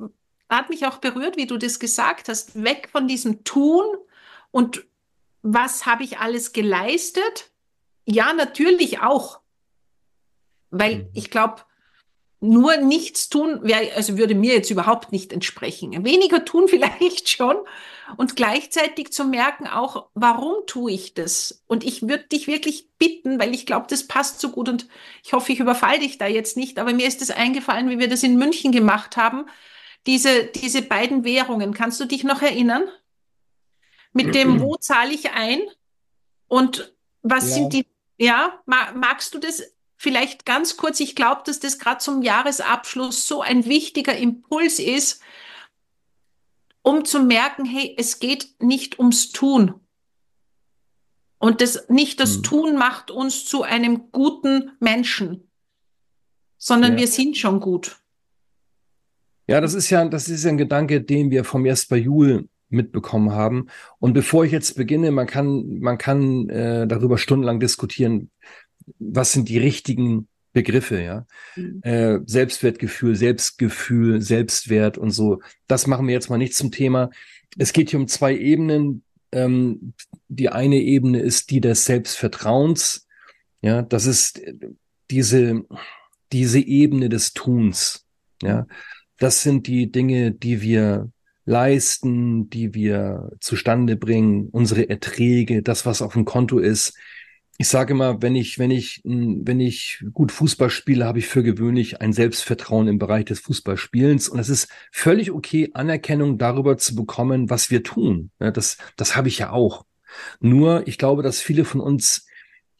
hat 0.49 0.70
mich 0.70 0.87
auch 0.87 0.99
berührt, 0.99 1.37
wie 1.37 1.46
du 1.46 1.56
das 1.56 1.78
gesagt 1.78 2.28
hast, 2.28 2.62
weg 2.62 2.88
von 2.90 3.06
diesem 3.06 3.44
Tun 3.44 3.84
und 4.50 4.87
was 5.42 5.87
habe 5.87 6.04
ich 6.04 6.18
alles 6.18 6.52
geleistet? 6.52 7.50
Ja, 8.04 8.32
natürlich 8.32 9.00
auch. 9.00 9.40
Weil 10.70 10.96
mhm. 10.96 11.10
ich 11.14 11.30
glaube, 11.30 11.62
nur 12.40 12.78
nichts 12.78 13.28
tun, 13.28 13.61
wäre, 13.62 13.92
also 13.94 14.16
würde 14.16 14.35
mir 14.35 14.54
jetzt 14.54 14.70
überhaupt 14.70 15.12
nicht 15.12 15.32
entsprechen. 15.32 16.04
Weniger 16.04 16.44
tun 16.44 16.68
vielleicht 16.68 17.28
schon 17.28 17.56
und 18.16 18.35
gleichzeitig 18.35 19.12
zu 19.12 19.25
merken 19.25 19.66
auch, 19.66 20.09
warum 20.14 20.54
tue 20.66 20.92
ich 20.92 21.14
das? 21.14 21.62
Und 21.66 21.85
ich 21.85 22.02
würde 22.02 22.25
dich 22.25 22.47
wirklich 22.47 22.88
bitten, 22.99 23.38
weil 23.38 23.54
ich 23.54 23.66
glaube, 23.66 23.87
das 23.88 24.06
passt 24.06 24.40
so 24.40 24.50
gut 24.50 24.68
und 24.68 24.88
ich 25.23 25.32
hoffe, 25.32 25.52
ich 25.52 25.61
überfalle 25.61 26.00
dich 26.00 26.18
da 26.18 26.26
jetzt 26.26 26.56
nicht, 26.56 26.78
aber 26.78 26.92
mir 26.92 27.06
ist 27.06 27.23
es 27.23 27.30
eingefallen, 27.30 27.90
wie 27.90 27.99
wir 27.99 28.09
das 28.09 28.23
in 28.23 28.37
München 28.37 28.73
gemacht 28.73 29.16
haben. 29.16 29.47
Diese, 30.06 30.47
diese 30.47 30.82
beiden 30.82 31.25
Währungen, 31.25 31.75
kannst 31.75 32.00
du 32.00 32.06
dich 32.06 32.25
noch 32.25 32.40
erinnern? 32.40 32.85
Mit 34.12 34.35
dem, 34.35 34.61
wo 34.61 34.76
zahle 34.76 35.12
ich 35.12 35.30
ein? 35.32 35.61
Und 36.49 36.94
was 37.23 37.50
ja. 37.50 37.54
sind 37.54 37.73
die, 37.75 37.87
ja, 38.18 38.61
magst 38.66 39.35
du 39.35 39.38
das 39.38 39.62
vielleicht 40.00 40.47
ganz 40.47 40.78
kurz, 40.78 40.99
ich 40.99 41.14
glaube, 41.14 41.42
dass 41.45 41.61
das 41.61 41.78
gerade 41.78 41.99
zum 41.99 42.23
Jahresabschluss 42.23 43.28
so 43.28 43.42
ein 43.42 43.66
wichtiger 43.66 44.16
Impuls 44.16 44.78
ist, 44.78 45.21
um 46.80 47.04
zu 47.04 47.23
merken, 47.23 47.66
hey, 47.66 47.95
es 47.99 48.19
geht 48.19 48.62
nicht 48.62 48.99
ums 48.99 49.30
Tun. 49.30 49.75
Und 51.37 51.61
das, 51.61 51.90
nicht 51.90 52.19
das 52.19 52.37
hm. 52.37 52.42
Tun 52.42 52.76
macht 52.76 53.11
uns 53.11 53.45
zu 53.45 53.62
einem 53.62 54.11
guten 54.11 54.71
Menschen, 54.80 55.50
sondern 56.57 56.92
ja. 56.92 57.00
wir 57.00 57.07
sind 57.07 57.37
schon 57.37 57.61
gut. 57.61 57.99
Ja, 59.49 59.61
das 59.61 59.75
ist 59.75 59.90
ja, 59.90 60.02
das 60.09 60.28
ist 60.28 60.45
ja 60.45 60.49
ein 60.49 60.57
Gedanke, 60.57 61.02
den 61.02 61.30
wir 61.30 61.45
vom 61.45 61.66
Jesper 61.66 61.97
Juhl 61.97 62.49
mitbekommen 62.71 63.33
haben. 63.33 63.66
Und 63.99 64.14
bevor 64.14 64.47
ich 64.47 64.52
jetzt 64.52 64.76
beginne, 64.76 65.11
man 65.11 65.26
kann, 65.26 65.78
man 65.78 65.99
kann 65.99 66.49
äh, 66.49 66.87
darüber 66.87 67.19
stundenlang 67.19 67.61
diskutieren, 67.61 68.30
was 68.99 69.32
sind 69.32 69.49
die 69.49 69.59
richtigen 69.59 70.28
Begriffe, 70.52 71.00
ja. 71.00 71.26
Mhm. 71.56 71.80
Äh, 71.82 72.18
Selbstwertgefühl, 72.26 73.14
Selbstgefühl, 73.14 74.20
Selbstwert 74.20 74.99
und 74.99 75.11
so. 75.11 75.40
Das 75.66 75.87
machen 75.87 76.06
wir 76.06 76.14
jetzt 76.14 76.28
mal 76.28 76.38
nicht 76.38 76.54
zum 76.54 76.73
Thema. 76.73 77.11
Es 77.56 77.73
geht 77.73 77.90
hier 77.90 77.99
um 77.99 78.09
zwei 78.09 78.37
Ebenen. 78.37 79.02
Ähm, 79.32 79.94
die 80.28 80.49
eine 80.49 80.76
Ebene 80.76 81.20
ist 81.20 81.50
die 81.50 81.61
des 81.61 81.85
Selbstvertrauens. 81.85 83.06
Ja, 83.62 83.82
das 83.82 84.06
ist 84.06 84.40
diese, 85.11 85.64
diese 86.32 86.61
Ebene 86.61 87.09
des 87.09 87.32
Tuns. 87.32 88.06
Ja, 88.42 88.66
das 89.18 89.42
sind 89.42 89.66
die 89.66 89.92
Dinge, 89.92 90.32
die 90.32 90.62
wir 90.62 91.12
leisten, 91.44 92.49
die 92.50 92.75
wir 92.75 93.30
zustande 93.40 93.97
bringen, 93.97 94.49
unsere 94.50 94.88
Erträge, 94.88 95.62
das, 95.62 95.85
was 95.85 96.02
auf 96.02 96.14
dem 96.14 96.25
Konto 96.25 96.59
ist, 96.59 96.97
ich 97.61 97.69
sage 97.69 97.93
immer, 97.93 98.23
wenn 98.23 98.37
ich, 98.37 98.59
wenn 98.59 98.71
ich, 98.71 99.02
wenn 99.05 99.61
ich 99.61 100.02
gut 100.14 100.33
Fußball 100.33 100.71
spiele, 100.71 101.05
habe 101.05 101.19
ich 101.19 101.26
für 101.26 101.43
gewöhnlich 101.43 102.00
ein 102.00 102.14
Selbstvertrauen 102.14 102.88
im 102.88 102.99
Bereich 102.99 103.26
des 103.26 103.40
Fußballspielens. 103.40 104.31
Und 104.31 104.38
es 104.38 104.49
ist 104.49 104.69
völlig 104.90 105.31
okay, 105.31 105.69
Anerkennung 105.75 106.38
darüber 106.38 106.79
zu 106.79 106.95
bekommen, 106.95 107.50
was 107.50 107.71
wir 107.71 107.83
tun. 107.83 108.31
das, 108.38 108.79
das 108.97 109.14
habe 109.14 109.29
ich 109.29 109.40
ja 109.40 109.50
auch. 109.50 109.85
Nur, 110.40 110.88
ich 110.88 110.97
glaube, 110.97 111.23
dass 111.23 111.43
viele 111.43 111.67
von 111.67 111.83
uns 111.83 112.25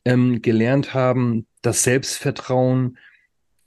ähm, 0.07 0.41
gelernt 0.41 0.95
haben, 0.95 1.47
das 1.61 1.83
Selbstvertrauen 1.83 2.97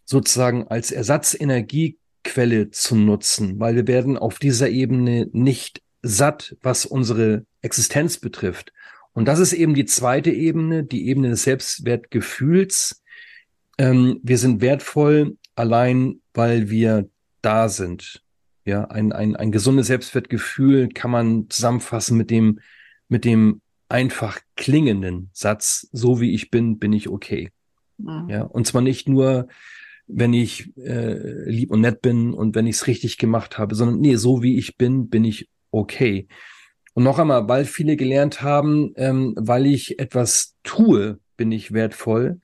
sozusagen 0.06 0.68
als 0.68 0.90
Ersatzenergiequelle 0.90 2.72
zu 2.72 2.96
nutzen, 2.96 3.60
weil 3.60 3.76
wir 3.76 3.86
werden 3.86 4.18
auf 4.18 4.40
dieser 4.40 4.70
Ebene 4.70 5.30
nicht 5.32 5.84
satt, 6.02 6.58
was 6.64 6.88
unsere 6.88 7.46
Existenz 7.62 8.18
betrifft. 8.18 8.74
Und 9.14 9.28
das 9.28 9.40
ist 9.40 9.54
eben 9.54 9.74
die 9.74 9.86
zweite 9.86 10.32
Ebene, 10.32 10.84
die 10.84 11.08
Ebene 11.08 11.30
des 11.30 11.44
Selbstwertgefühls. 11.44 13.04
Ähm, 13.78 14.20
wir 14.24 14.38
sind 14.38 14.62
wertvoll 14.62 15.38
allein, 15.56 16.22
weil 16.34 16.70
wir 16.70 17.10
da 17.42 17.70
sind. 17.70 18.24
Ja, 18.66 18.86
ein, 18.86 19.12
ein, 19.12 19.36
ein 19.36 19.52
gesundes 19.52 19.88
Selbstwertgefühl 19.88 20.90
kann 20.90 21.12
man 21.12 21.50
zusammenfassen 21.50 22.18
mit 22.18 22.30
dem, 22.30 22.60
mit 23.10 23.26
dem 23.26 23.62
einfach 23.90 24.40
klingenden 24.56 25.30
Satz, 25.34 25.88
so 25.92 26.20
wie 26.20 26.34
ich 26.34 26.50
bin, 26.50 26.80
bin 26.80 26.94
ich 26.94 27.10
okay. 27.10 27.52
Mhm. 27.98 28.30
Ja, 28.30 28.42
und 28.44 28.66
zwar 28.66 28.82
nicht 28.82 29.08
nur, 29.08 29.48
wenn 30.08 30.34
ich 30.34 30.76
äh, 30.78 31.50
lieb 31.50 31.72
und 31.72 31.82
nett 31.82 32.02
bin 32.02 32.34
und 32.34 32.56
wenn 32.56 32.68
ich 32.68 32.78
es 32.78 32.88
richtig 32.88 33.18
gemacht 33.18 33.58
habe, 33.58 33.76
sondern 33.76 34.00
nee, 34.00 34.16
so 34.16 34.42
wie 34.42 34.58
ich 34.58 34.78
bin, 34.78 35.10
bin 35.10 35.24
ich 35.26 35.50
okay. 35.72 36.28
Und 36.94 37.04
noch 37.04 37.20
einmal, 37.20 37.48
weil 37.48 37.66
viele 37.66 37.96
gelernt 37.96 38.42
haben, 38.42 38.94
ähm, 38.96 39.34
weil 39.38 39.66
ich 39.66 40.00
etwas 40.00 40.56
tue, 40.64 41.20
bin 41.38 41.52
ich 41.52 41.74
wertvoll, 41.74 42.40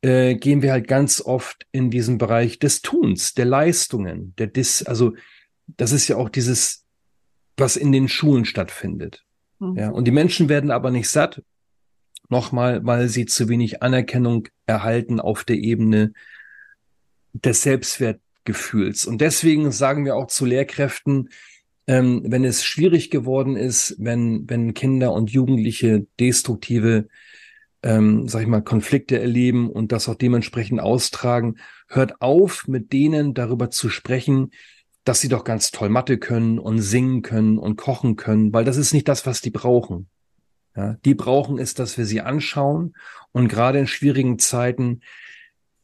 äh, 0.00 0.34
gehen 0.34 0.62
wir 0.62 0.72
halt 0.72 0.88
ganz 0.88 1.20
oft 1.20 1.66
in 1.72 1.90
diesen 1.90 2.18
Bereich 2.18 2.58
des 2.58 2.82
Tuns, 2.82 3.34
der 3.34 3.44
Leistungen, 3.44 4.34
der 4.36 4.48
Dis, 4.48 4.82
also 4.82 5.14
das 5.66 5.92
ist 5.92 6.08
ja 6.08 6.16
auch 6.16 6.28
dieses, 6.28 6.84
was 7.56 7.76
in 7.76 7.92
den 7.92 8.08
Schulen 8.08 8.44
stattfindet. 8.44 9.24
Mhm. 9.58 9.76
Ja, 9.76 9.90
und 9.90 10.06
die 10.06 10.10
Menschen 10.10 10.48
werden 10.48 10.70
aber 10.70 10.90
nicht 10.90 11.08
satt, 11.08 11.42
nochmal, 12.28 12.84
weil 12.84 13.08
sie 13.08 13.26
zu 13.26 13.48
wenig 13.48 13.82
Anerkennung 13.82 14.48
erhalten 14.66 15.20
auf 15.20 15.44
der 15.44 15.56
Ebene 15.56 16.12
des 17.32 17.62
Selbstwertgefühls. 17.62 19.06
Und 19.06 19.20
deswegen 19.20 19.70
sagen 19.70 20.04
wir 20.04 20.16
auch 20.16 20.26
zu 20.26 20.46
Lehrkräften, 20.46 21.28
ähm, 21.86 22.22
wenn 22.24 22.44
es 22.44 22.64
schwierig 22.64 23.10
geworden 23.10 23.56
ist, 23.56 23.96
wenn, 23.98 24.48
wenn 24.48 24.74
Kinder 24.74 25.12
und 25.12 25.30
Jugendliche 25.30 26.06
destruktive, 26.20 27.08
ähm, 27.82 28.28
sag 28.28 28.42
ich 28.42 28.48
mal, 28.48 28.62
Konflikte 28.62 29.18
erleben 29.18 29.70
und 29.70 29.92
das 29.92 30.08
auch 30.08 30.14
dementsprechend 30.14 30.80
austragen, 30.80 31.56
hört 31.88 32.20
auf, 32.20 32.68
mit 32.68 32.92
denen 32.92 33.34
darüber 33.34 33.70
zu 33.70 33.88
sprechen, 33.88 34.50
dass 35.04 35.20
sie 35.20 35.28
doch 35.28 35.42
ganz 35.42 35.72
toll 35.72 35.88
Mathe 35.88 36.18
können 36.18 36.60
und 36.60 36.78
singen 36.78 37.22
können 37.22 37.58
und 37.58 37.76
kochen 37.76 38.14
können, 38.14 38.52
weil 38.52 38.64
das 38.64 38.76
ist 38.76 38.94
nicht 38.94 39.08
das, 39.08 39.26
was 39.26 39.40
die 39.40 39.50
brauchen. 39.50 40.08
Ja, 40.76 40.96
die 41.04 41.14
brauchen 41.14 41.58
es, 41.58 41.74
dass 41.74 41.98
wir 41.98 42.06
sie 42.06 42.20
anschauen 42.20 42.94
und 43.32 43.48
gerade 43.48 43.78
in 43.78 43.86
schwierigen 43.86 44.38
Zeiten 44.38 45.00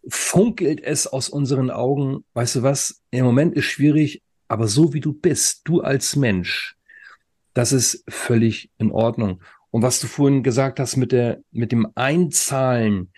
funkelt 0.08 0.80
es 0.80 1.06
aus 1.06 1.28
unseren 1.28 1.70
Augen, 1.70 2.24
weißt 2.32 2.56
du 2.56 2.62
was, 2.62 3.02
im 3.10 3.24
Moment 3.24 3.54
ist 3.54 3.66
schwierig, 3.66 4.22
aber 4.48 4.66
so 4.66 4.94
wie 4.94 5.00
du 5.00 5.12
bist, 5.12 5.62
du 5.64 5.80
als 5.80 6.16
Mensch, 6.16 6.76
das 7.54 7.72
ist 7.72 8.04
völlig 8.08 8.70
in 8.78 8.90
Ordnung. 8.90 9.42
Und 9.70 9.82
was 9.82 10.00
du 10.00 10.06
vorhin 10.06 10.42
gesagt 10.42 10.80
hast 10.80 10.96
mit 10.96 11.12
der, 11.12 11.42
mit 11.52 11.72
dem 11.72 11.88
Einzahlen, 11.94 13.12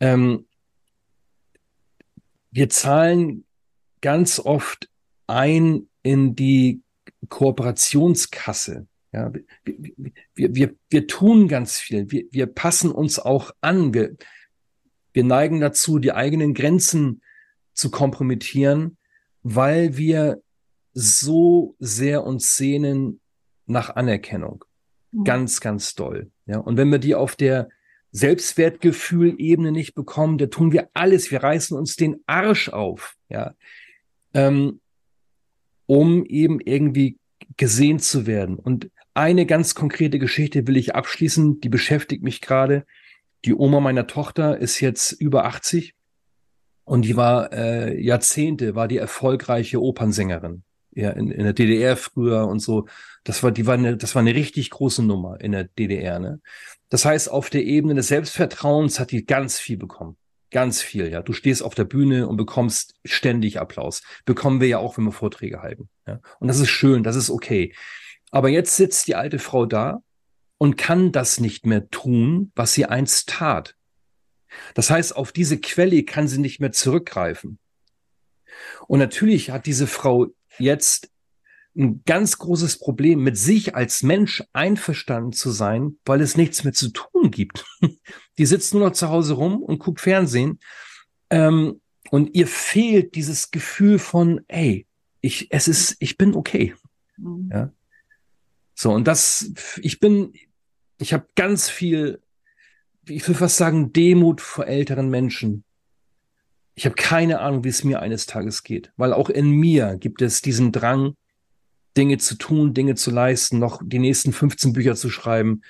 ähm, 0.00 0.46
wir 2.50 2.68
zahlen 2.68 3.44
ganz 4.00 4.38
oft 4.38 4.88
ein 5.26 5.88
in 6.02 6.34
die 6.36 6.82
Kooperationskasse. 7.28 8.86
Ja, 9.12 9.32
wir, 9.32 9.44
wir, 10.34 10.54
wir, 10.54 10.74
wir 10.90 11.06
tun 11.06 11.48
ganz 11.48 11.78
viel. 11.78 12.10
Wir, 12.10 12.24
wir 12.30 12.46
passen 12.46 12.90
uns 12.90 13.18
auch 13.18 13.50
an. 13.60 13.94
Wir, 13.94 14.16
wir 15.12 15.24
neigen 15.24 15.60
dazu, 15.60 15.98
die 15.98 16.12
eigenen 16.12 16.54
Grenzen 16.54 17.22
zu 17.72 17.90
kompromittieren, 17.90 18.96
weil 19.42 19.96
wir 19.96 20.42
so 20.98 21.76
sehr 21.78 22.24
uns 22.24 22.56
sehnen 22.56 23.20
nach 23.66 23.96
Anerkennung. 23.96 24.64
Mhm. 25.12 25.24
Ganz, 25.24 25.60
ganz 25.60 25.94
doll. 25.94 26.30
Ja, 26.46 26.58
und 26.58 26.78
wenn 26.78 26.88
wir 26.90 26.98
die 26.98 27.14
auf 27.14 27.36
der 27.36 27.68
Selbstwertgefühl-Ebene 28.12 29.72
nicht 29.72 29.94
bekommen, 29.94 30.38
da 30.38 30.46
tun 30.46 30.72
wir 30.72 30.88
alles. 30.94 31.30
Wir 31.30 31.42
reißen 31.42 31.76
uns 31.76 31.96
den 31.96 32.20
Arsch 32.24 32.70
auf, 32.70 33.14
ja, 33.28 33.54
ähm, 34.32 34.80
um 35.84 36.24
eben 36.24 36.60
irgendwie 36.60 37.18
gesehen 37.58 37.98
zu 37.98 38.26
werden. 38.26 38.58
Und 38.58 38.90
eine 39.12 39.44
ganz 39.44 39.74
konkrete 39.74 40.18
Geschichte 40.18 40.66
will 40.66 40.78
ich 40.78 40.94
abschließen, 40.94 41.60
die 41.60 41.68
beschäftigt 41.68 42.22
mich 42.22 42.40
gerade. 42.40 42.86
Die 43.44 43.54
Oma 43.54 43.80
meiner 43.80 44.06
Tochter 44.06 44.56
ist 44.56 44.80
jetzt 44.80 45.12
über 45.12 45.44
80 45.44 45.94
und 46.84 47.02
die 47.02 47.16
war 47.16 47.52
äh, 47.52 48.02
Jahrzehnte, 48.02 48.74
war 48.74 48.88
die 48.88 48.96
erfolgreiche 48.96 49.82
Opernsängerin 49.82 50.62
ja, 50.96 51.10
in, 51.10 51.30
in 51.30 51.44
der 51.44 51.52
DDR 51.52 51.96
früher 51.96 52.48
und 52.48 52.58
so. 52.58 52.86
Das 53.22 53.42
war, 53.42 53.52
die 53.52 53.66
war 53.66 53.74
eine, 53.74 53.96
das 53.96 54.14
war 54.14 54.20
eine 54.20 54.34
richtig 54.34 54.70
große 54.70 55.02
Nummer 55.02 55.40
in 55.40 55.52
der 55.52 55.64
DDR, 55.64 56.18
ne? 56.18 56.40
Das 56.88 57.04
heißt, 57.04 57.30
auf 57.30 57.50
der 57.50 57.64
Ebene 57.64 57.96
des 57.96 58.08
Selbstvertrauens 58.08 59.00
hat 59.00 59.10
die 59.10 59.26
ganz 59.26 59.58
viel 59.58 59.76
bekommen. 59.76 60.16
Ganz 60.50 60.80
viel, 60.80 61.10
ja. 61.10 61.20
Du 61.20 61.32
stehst 61.32 61.62
auf 61.62 61.74
der 61.74 61.84
Bühne 61.84 62.28
und 62.28 62.36
bekommst 62.36 62.94
ständig 63.04 63.60
Applaus. 63.60 64.02
Bekommen 64.24 64.60
wir 64.60 64.68
ja 64.68 64.78
auch, 64.78 64.96
wenn 64.96 65.04
wir 65.04 65.12
Vorträge 65.12 65.62
halten. 65.62 65.88
Ja? 66.06 66.20
Und 66.38 66.48
das 66.48 66.60
ist 66.60 66.70
schön, 66.70 67.02
das 67.02 67.16
ist 67.16 67.28
okay. 67.28 67.74
Aber 68.30 68.48
jetzt 68.48 68.76
sitzt 68.76 69.08
die 69.08 69.16
alte 69.16 69.38
Frau 69.38 69.66
da 69.66 70.00
und 70.58 70.76
kann 70.78 71.12
das 71.12 71.40
nicht 71.40 71.66
mehr 71.66 71.90
tun, 71.90 72.52
was 72.54 72.72
sie 72.72 72.86
einst 72.86 73.28
tat. 73.28 73.74
Das 74.74 74.90
heißt, 74.90 75.16
auf 75.16 75.32
diese 75.32 75.58
Quelle 75.58 76.04
kann 76.04 76.28
sie 76.28 76.38
nicht 76.38 76.60
mehr 76.60 76.72
zurückgreifen. 76.72 77.58
Und 78.86 79.00
natürlich 79.00 79.50
hat 79.50 79.66
diese 79.66 79.86
Frau 79.86 80.28
jetzt 80.58 81.10
ein 81.76 82.02
ganz 82.04 82.38
großes 82.38 82.78
Problem, 82.78 83.22
mit 83.22 83.36
sich 83.36 83.74
als 83.74 84.02
Mensch 84.02 84.42
einverstanden 84.52 85.32
zu 85.32 85.50
sein, 85.50 85.98
weil 86.04 86.20
es 86.20 86.36
nichts 86.36 86.64
mehr 86.64 86.72
zu 86.72 86.88
tun 86.88 87.30
gibt. 87.30 87.64
Die 88.38 88.46
sitzt 88.46 88.72
nur 88.72 88.84
noch 88.84 88.92
zu 88.92 89.08
Hause 89.08 89.34
rum 89.34 89.62
und 89.62 89.78
guckt 89.78 90.00
Fernsehen. 90.00 90.58
Ähm, 91.30 91.80
und 92.10 92.34
ihr 92.34 92.46
fehlt 92.46 93.14
dieses 93.14 93.50
Gefühl 93.50 93.98
von, 93.98 94.40
ey, 94.48 94.86
ich, 95.20 95.48
es 95.50 95.68
ist, 95.68 95.96
ich 95.98 96.16
bin 96.16 96.34
okay. 96.34 96.74
Mhm. 97.16 97.50
Ja. 97.52 97.72
So, 98.74 98.92
und 98.92 99.06
das, 99.06 99.52
ich 99.80 100.00
bin, 100.00 100.32
ich 100.98 101.12
habe 101.12 101.26
ganz 101.34 101.68
viel, 101.68 102.20
ich 103.08 103.26
will 103.26 103.34
fast 103.34 103.56
sagen, 103.56 103.92
Demut 103.92 104.40
vor 104.40 104.66
älteren 104.66 105.08
Menschen. 105.08 105.64
Ich 106.76 106.84
habe 106.84 106.94
keine 106.94 107.40
Ahnung, 107.40 107.64
wie 107.64 107.70
es 107.70 107.84
mir 107.84 108.00
eines 108.00 108.26
Tages 108.26 108.62
geht, 108.62 108.92
weil 108.96 109.12
auch 109.12 109.30
in 109.30 109.50
mir 109.50 109.96
gibt 109.96 110.20
es 110.20 110.42
diesen 110.42 110.72
Drang, 110.72 111.16
Dinge 111.96 112.18
zu 112.18 112.36
tun, 112.36 112.74
Dinge 112.74 112.94
zu 112.94 113.10
leisten, 113.10 113.58
noch 113.58 113.80
die 113.82 113.98
nächsten 113.98 114.32
15 114.32 114.74
Bücher 114.74 114.94
zu 114.94 115.08
schreiben, 115.08 115.62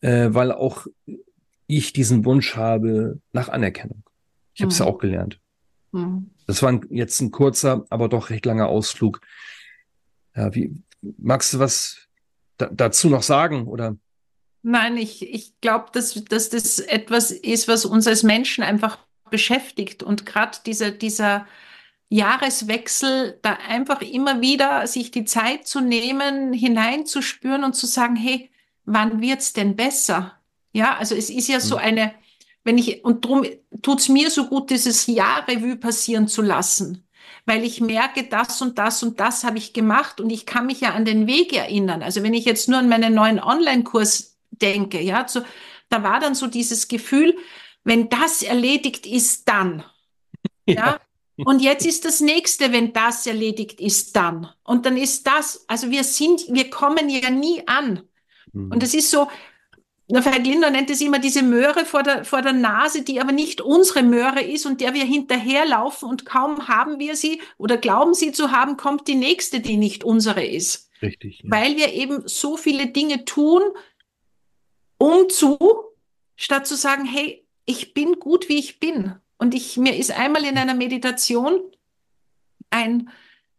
äh, 0.00 0.28
weil 0.30 0.50
auch 0.50 0.86
ich 1.66 1.92
diesen 1.92 2.24
Wunsch 2.24 2.56
habe 2.56 3.20
nach 3.32 3.50
Anerkennung. 3.50 4.02
Ich 4.54 4.62
habe 4.62 4.72
es 4.72 4.78
ja 4.78 4.86
mhm. 4.86 4.90
auch 4.90 4.98
gelernt. 4.98 5.38
Mhm. 5.92 6.30
Das 6.46 6.62
war 6.62 6.80
jetzt 6.88 7.20
ein 7.20 7.30
kurzer, 7.30 7.84
aber 7.90 8.08
doch 8.08 8.30
recht 8.30 8.46
langer 8.46 8.68
Ausflug. 8.68 9.20
Ja, 10.34 10.54
wie 10.54 10.82
magst 11.18 11.52
du 11.52 11.58
was 11.58 12.08
da, 12.56 12.70
dazu 12.72 13.10
noch 13.10 13.22
sagen 13.22 13.66
oder? 13.68 13.96
Nein, 14.62 14.96
ich, 14.96 15.22
ich 15.22 15.60
glaube, 15.60 15.86
dass, 15.92 16.14
dass 16.24 16.48
das 16.48 16.78
etwas 16.78 17.30
ist, 17.30 17.68
was 17.68 17.84
uns 17.84 18.06
als 18.06 18.22
Menschen 18.22 18.64
einfach 18.64 18.98
beschäftigt 19.30 20.02
und 20.02 20.26
gerade 20.26 20.58
dieser, 20.66 20.90
dieser 20.90 21.46
Jahreswechsel, 22.10 23.38
da 23.42 23.58
einfach 23.68 24.00
immer 24.00 24.40
wieder 24.40 24.86
sich 24.86 25.10
die 25.10 25.24
Zeit 25.24 25.66
zu 25.66 25.80
nehmen, 25.80 26.52
hineinzuspüren 26.52 27.64
und 27.64 27.74
zu 27.74 27.86
sagen, 27.86 28.16
hey, 28.16 28.50
wann 28.84 29.20
wird's 29.20 29.52
denn 29.52 29.76
besser? 29.76 30.32
Ja, 30.72 30.96
also 30.96 31.14
es 31.14 31.28
ist 31.28 31.48
ja 31.48 31.60
so 31.60 31.76
mhm. 31.76 31.82
eine, 31.82 32.14
wenn 32.64 32.78
ich, 32.78 33.04
und 33.04 33.24
drum 33.24 33.44
tut's 33.82 34.08
mir 34.08 34.30
so 34.30 34.46
gut, 34.46 34.70
dieses 34.70 35.06
Jahr 35.06 35.46
Revue 35.46 35.76
passieren 35.76 36.28
zu 36.28 36.40
lassen, 36.40 37.06
weil 37.44 37.64
ich 37.64 37.80
merke, 37.80 38.24
das 38.24 38.60
und 38.62 38.78
das 38.78 39.02
und 39.02 39.20
das 39.20 39.44
habe 39.44 39.58
ich 39.58 39.72
gemacht 39.72 40.20
und 40.20 40.30
ich 40.30 40.46
kann 40.46 40.66
mich 40.66 40.80
ja 40.80 40.94
an 40.94 41.04
den 41.04 41.26
Weg 41.26 41.52
erinnern. 41.52 42.02
Also 42.02 42.22
wenn 42.22 42.34
ich 42.34 42.44
jetzt 42.46 42.68
nur 42.68 42.78
an 42.78 42.88
meinen 42.88 43.14
neuen 43.14 43.40
Online-Kurs 43.40 44.38
denke, 44.50 45.00
ja, 45.00 45.28
so, 45.28 45.42
da 45.90 46.02
war 46.02 46.20
dann 46.20 46.34
so 46.34 46.46
dieses 46.46 46.88
Gefühl, 46.88 47.36
wenn 47.88 48.10
das 48.10 48.42
erledigt 48.42 49.06
ist, 49.06 49.48
dann. 49.48 49.82
Ja. 50.66 50.74
ja. 50.74 51.00
Und 51.46 51.60
jetzt 51.60 51.86
ist 51.86 52.04
das 52.04 52.20
nächste, 52.20 52.70
wenn 52.72 52.92
das 52.92 53.26
erledigt 53.26 53.80
ist, 53.80 54.14
dann. 54.14 54.48
Und 54.62 54.84
dann 54.84 54.98
ist 54.98 55.26
das, 55.26 55.64
also 55.68 55.90
wir 55.90 56.04
sind, 56.04 56.42
wir 56.50 56.68
kommen 56.68 57.08
ja 57.08 57.30
nie 57.30 57.66
an. 57.66 58.02
Mhm. 58.52 58.72
Und 58.72 58.82
es 58.82 58.92
ist 58.92 59.10
so, 59.10 59.28
der 60.06 60.38
Linder 60.38 60.68
nennt 60.70 60.90
es 60.90 61.00
immer 61.00 61.18
diese 61.18 61.42
Möhre 61.42 61.86
vor 61.86 62.02
der, 62.02 62.26
vor 62.26 62.42
der 62.42 62.52
Nase, 62.52 63.02
die 63.02 63.22
aber 63.22 63.32
nicht 63.32 63.62
unsere 63.62 64.02
Möhre 64.02 64.42
ist 64.42 64.66
und 64.66 64.82
der 64.82 64.92
wir 64.92 65.04
hinterherlaufen 65.04 66.10
und 66.10 66.26
kaum 66.26 66.68
haben 66.68 66.98
wir 66.98 67.16
sie 67.16 67.40
oder 67.56 67.78
glauben 67.78 68.12
sie 68.12 68.32
zu 68.32 68.50
haben, 68.50 68.76
kommt 68.76 69.08
die 69.08 69.14
nächste, 69.14 69.60
die 69.60 69.78
nicht 69.78 70.04
unsere 70.04 70.44
ist. 70.44 70.90
Richtig. 71.00 71.40
Ja. 71.42 71.50
Weil 71.50 71.76
wir 71.76 71.92
eben 71.94 72.26
so 72.26 72.58
viele 72.58 72.88
Dinge 72.88 73.24
tun, 73.24 73.62
um 74.98 75.30
zu, 75.30 75.58
statt 76.36 76.66
zu 76.66 76.74
sagen, 76.74 77.06
hey, 77.06 77.47
ich 77.68 77.92
bin 77.92 78.18
gut, 78.18 78.48
wie 78.48 78.58
ich 78.58 78.80
bin. 78.80 79.14
Und 79.36 79.54
ich, 79.54 79.76
mir 79.76 79.94
ist 79.94 80.10
einmal 80.10 80.42
in 80.44 80.56
einer 80.56 80.72
Meditation 80.72 81.60
ein, 82.70 83.10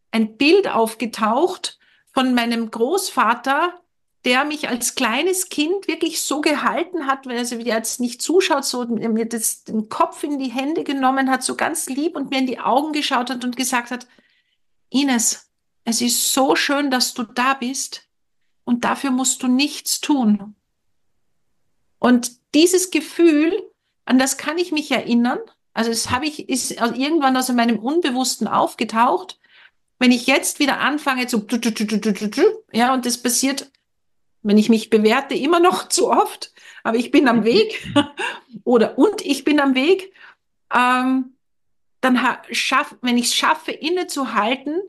ein 0.10 0.36
Bild 0.36 0.68
aufgetaucht 0.68 1.78
von 2.12 2.34
meinem 2.34 2.72
Großvater, 2.72 3.80
der 4.26 4.46
mich 4.46 4.68
als 4.68 4.96
kleines 4.96 5.50
Kind 5.50 5.88
wirklich 5.88 6.22
so 6.22 6.42
gehalten 6.42 7.06
hat, 7.06 7.28
wenn 7.28 7.38
er 7.38 7.60
jetzt 7.60 8.00
nicht 8.00 8.20
zuschaut, 8.20 8.66
so 8.66 8.84
mir 8.88 9.30
das, 9.30 9.64
den 9.64 9.90
Kopf 9.90 10.24
in 10.24 10.40
die 10.40 10.52
Hände 10.52 10.84
genommen 10.84 11.30
hat, 11.30 11.44
so 11.44 11.56
ganz 11.56 11.88
lieb 11.88 12.16
und 12.16 12.32
mir 12.32 12.40
in 12.40 12.48
die 12.48 12.60
Augen 12.60 12.94
geschaut 12.94 13.30
hat 13.30 13.46
und 13.46 13.56
gesagt 13.56 13.92
hat, 13.92 14.08
Ines, 14.90 15.52
es 15.86 16.02
ist 16.02 16.34
so 16.34 16.56
schön, 16.56 16.90
dass 16.90 17.14
du 17.14 17.22
da 17.22 17.54
bist 17.54 18.10
und 18.64 18.84
dafür 18.86 19.12
musst 19.12 19.44
du 19.44 19.48
nichts 19.48 20.02
tun. 20.02 20.56
Und 22.00 22.32
dieses 22.56 22.90
Gefühl, 22.90 23.69
an 24.10 24.18
das 24.18 24.38
kann 24.38 24.58
ich 24.58 24.72
mich 24.72 24.90
erinnern, 24.90 25.38
also 25.74 25.92
es 25.92 26.10
habe 26.10 26.26
ich, 26.26 26.50
ist 26.50 26.72
irgendwann 26.72 27.38
aus 27.38 27.50
meinem 27.52 27.78
Unbewussten 27.78 28.48
aufgetaucht. 28.48 29.40
Wenn 30.00 30.12
ich 30.12 30.26
jetzt 30.26 30.58
wieder 30.60 30.80
anfange 30.80 31.28
zu, 31.28 31.46
ja, 32.74 32.92
und 32.94 33.06
das 33.06 33.22
passiert, 33.22 33.70
wenn 34.42 34.58
ich 34.58 34.70
mich 34.70 34.90
bewerte, 34.90 35.36
immer 35.36 35.60
noch 35.60 35.88
zu 35.90 36.10
oft, 36.10 36.54
aber 36.84 36.98
ich 36.98 37.12
bin 37.12 37.28
am 37.28 37.44
Weg 37.44 37.88
oder 38.64 38.98
und 38.98 39.24
ich 39.24 39.44
bin 39.44 39.60
am 39.60 39.76
Weg, 39.76 40.12
ähm, 40.74 41.36
dann 42.02 42.20
schaff, 42.50 42.96
wenn 43.02 43.18
ich 43.18 43.26
es 43.26 43.36
schaffe, 43.36 43.72
innezuhalten, 43.72 44.82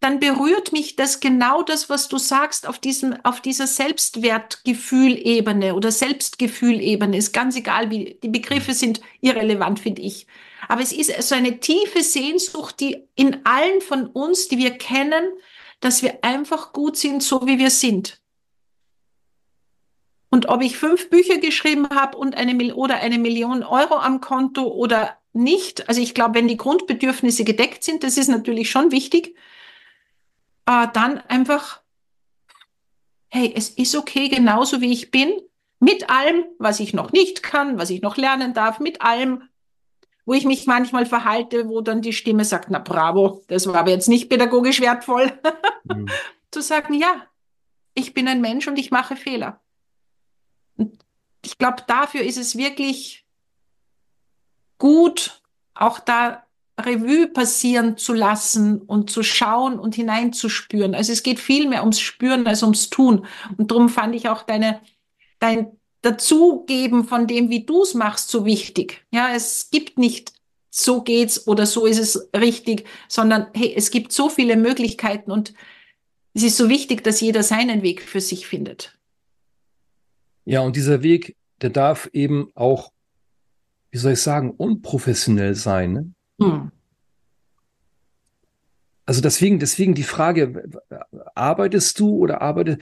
dann 0.00 0.20
berührt 0.20 0.72
mich 0.72 0.94
das 0.94 1.18
genau 1.18 1.62
das, 1.62 1.90
was 1.90 2.08
du 2.08 2.18
sagst, 2.18 2.68
auf 2.68 2.78
diesem, 2.78 3.16
auf 3.24 3.40
dieser 3.40 3.66
Selbstwertgefühlebene 3.66 5.74
oder 5.74 5.90
Selbstgefühlebene. 5.90 7.16
Ist 7.16 7.32
ganz 7.32 7.56
egal, 7.56 7.90
wie 7.90 8.16
die 8.22 8.28
Begriffe 8.28 8.74
sind 8.74 9.00
irrelevant, 9.20 9.80
finde 9.80 10.02
ich. 10.02 10.28
Aber 10.68 10.82
es 10.82 10.92
ist 10.92 11.28
so 11.28 11.34
eine 11.34 11.58
tiefe 11.58 12.02
Sehnsucht, 12.02 12.78
die 12.78 13.02
in 13.16 13.44
allen 13.44 13.80
von 13.80 14.06
uns, 14.06 14.48
die 14.48 14.58
wir 14.58 14.72
kennen, 14.72 15.24
dass 15.80 16.02
wir 16.02 16.18
einfach 16.22 16.72
gut 16.72 16.96
sind, 16.96 17.22
so 17.22 17.46
wie 17.46 17.58
wir 17.58 17.70
sind. 17.70 18.20
Und 20.30 20.48
ob 20.48 20.62
ich 20.62 20.76
fünf 20.76 21.10
Bücher 21.10 21.38
geschrieben 21.38 21.88
habe 21.90 22.18
und 22.18 22.36
eine 22.36 22.74
oder 22.74 22.96
eine 22.96 23.18
Million 23.18 23.64
Euro 23.64 23.96
am 23.96 24.20
Konto 24.20 24.62
oder 24.62 25.16
nicht, 25.32 25.88
also 25.88 26.00
ich 26.00 26.14
glaube, 26.14 26.34
wenn 26.34 26.48
die 26.48 26.56
Grundbedürfnisse 26.56 27.44
gedeckt 27.44 27.82
sind, 27.82 28.04
das 28.04 28.16
ist 28.16 28.28
natürlich 28.28 28.70
schon 28.70 28.92
wichtig, 28.92 29.34
äh, 30.68 30.86
dann 30.92 31.18
einfach, 31.18 31.80
hey, 33.28 33.52
es 33.56 33.70
ist 33.70 33.96
okay, 33.96 34.28
genauso 34.28 34.82
wie 34.82 34.92
ich 34.92 35.10
bin, 35.10 35.32
mit 35.80 36.10
allem, 36.10 36.44
was 36.58 36.78
ich 36.78 36.92
noch 36.92 37.10
nicht 37.12 37.42
kann, 37.42 37.78
was 37.78 37.88
ich 37.88 38.02
noch 38.02 38.16
lernen 38.18 38.52
darf, 38.52 38.78
mit 38.78 39.00
allem, 39.00 39.48
wo 40.26 40.34
ich 40.34 40.44
mich 40.44 40.66
manchmal 40.66 41.06
verhalte, 41.06 41.68
wo 41.68 41.80
dann 41.80 42.02
die 42.02 42.12
Stimme 42.12 42.44
sagt, 42.44 42.68
na 42.70 42.80
bravo, 42.80 43.42
das 43.46 43.66
war 43.66 43.76
aber 43.76 43.90
jetzt 43.90 44.08
nicht 44.08 44.28
pädagogisch 44.28 44.80
wertvoll. 44.80 45.32
mhm. 45.84 46.06
Zu 46.50 46.60
sagen, 46.60 46.92
ja, 46.92 47.26
ich 47.94 48.12
bin 48.12 48.28
ein 48.28 48.42
Mensch 48.42 48.68
und 48.68 48.78
ich 48.78 48.90
mache 48.90 49.16
Fehler. 49.16 49.60
Und 50.76 51.02
ich 51.42 51.56
glaube, 51.56 51.82
dafür 51.86 52.22
ist 52.22 52.36
es 52.36 52.56
wirklich 52.58 53.24
gut, 54.76 55.40
auch 55.74 55.98
da 55.98 56.47
Revue 56.78 57.28
passieren 57.28 57.96
zu 57.96 58.12
lassen 58.12 58.80
und 58.80 59.10
zu 59.10 59.22
schauen 59.22 59.78
und 59.78 59.94
hineinzuspüren. 59.94 60.94
Also 60.94 61.12
es 61.12 61.22
geht 61.22 61.40
viel 61.40 61.68
mehr 61.68 61.82
ums 61.82 62.00
Spüren 62.00 62.46
als 62.46 62.62
ums 62.62 62.90
Tun. 62.90 63.26
Und 63.56 63.70
darum 63.70 63.88
fand 63.88 64.14
ich 64.14 64.28
auch 64.28 64.42
deine, 64.42 64.80
dein 65.40 65.72
Dazugeben 66.02 67.04
von 67.04 67.26
dem, 67.26 67.50
wie 67.50 67.64
du 67.64 67.82
es 67.82 67.94
machst, 67.94 68.30
so 68.30 68.44
wichtig. 68.44 69.04
Ja, 69.10 69.34
es 69.34 69.70
gibt 69.70 69.98
nicht 69.98 70.32
so 70.70 71.02
geht's 71.02 71.46
oder 71.48 71.66
so 71.66 71.86
ist 71.86 71.98
es 71.98 72.28
richtig, 72.36 72.84
sondern 73.08 73.48
hey, 73.54 73.74
es 73.76 73.90
gibt 73.90 74.12
so 74.12 74.28
viele 74.28 74.56
Möglichkeiten 74.56 75.32
und 75.32 75.54
es 76.34 76.42
ist 76.44 76.56
so 76.56 76.68
wichtig, 76.68 77.02
dass 77.02 77.20
jeder 77.20 77.42
seinen 77.42 77.82
Weg 77.82 78.02
für 78.02 78.20
sich 78.20 78.46
findet. 78.46 78.96
Ja, 80.44 80.60
und 80.60 80.76
dieser 80.76 81.02
Weg, 81.02 81.36
der 81.60 81.70
darf 81.70 82.08
eben 82.12 82.50
auch, 82.54 82.92
wie 83.90 83.98
soll 83.98 84.12
ich 84.12 84.22
sagen, 84.22 84.50
unprofessionell 84.50 85.54
sein. 85.56 85.92
Ne? 85.92 86.12
Hm. 86.40 86.70
Also 89.08 89.22
deswegen, 89.22 89.58
deswegen 89.58 89.94
die 89.94 90.02
Frage, 90.02 90.68
arbeitest 91.34 91.98
du 91.98 92.10
oder 92.18 92.42
arbeitest, 92.42 92.80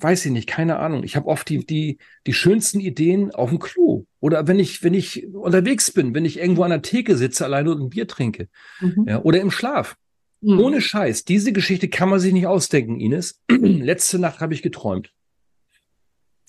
weiß 0.00 0.26
ich 0.26 0.32
nicht, 0.32 0.48
keine 0.48 0.80
Ahnung. 0.80 1.04
Ich 1.04 1.14
habe 1.14 1.28
oft 1.28 1.48
die, 1.48 1.64
die, 1.64 1.98
die 2.26 2.32
schönsten 2.32 2.80
Ideen 2.80 3.30
auf 3.30 3.50
dem 3.50 3.60
Klo. 3.60 4.04
Oder 4.18 4.48
wenn 4.48 4.58
ich, 4.58 4.82
wenn 4.82 4.92
ich 4.92 5.32
unterwegs 5.32 5.92
bin, 5.92 6.16
wenn 6.16 6.24
ich 6.24 6.40
irgendwo 6.40 6.64
an 6.64 6.70
der 6.70 6.82
Theke 6.82 7.16
sitze, 7.16 7.44
alleine 7.44 7.70
und 7.70 7.80
ein 7.80 7.90
Bier 7.90 8.08
trinke. 8.08 8.48
Mhm. 8.80 9.06
Ja, 9.06 9.22
oder 9.22 9.40
im 9.40 9.52
Schlaf. 9.52 9.96
Mhm. 10.40 10.58
Ohne 10.58 10.80
Scheiß. 10.80 11.24
Diese 11.24 11.52
Geschichte 11.52 11.88
kann 11.88 12.08
man 12.08 12.18
sich 12.18 12.32
nicht 12.32 12.48
ausdenken, 12.48 12.98
Ines. 12.98 13.40
Letzte 13.48 14.18
Nacht 14.18 14.40
habe 14.40 14.54
ich 14.54 14.62
geträumt. 14.62 15.12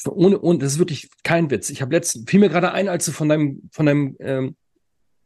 Ohne, 0.08 0.42
ohne, 0.42 0.58
das 0.58 0.74
ist 0.74 0.80
wirklich 0.80 1.12
kein 1.24 1.52
Witz. 1.52 1.70
Ich 1.70 1.84
habe 1.84 1.94
letzten, 1.94 2.26
fiel 2.26 2.40
mir 2.40 2.50
gerade 2.50 2.72
ein, 2.72 2.90
als 2.90 3.06
du 3.06 3.12
von 3.12 3.30
deinem, 3.30 3.70
von 3.72 3.86
deinem 3.86 4.16
ähm, 4.20 4.56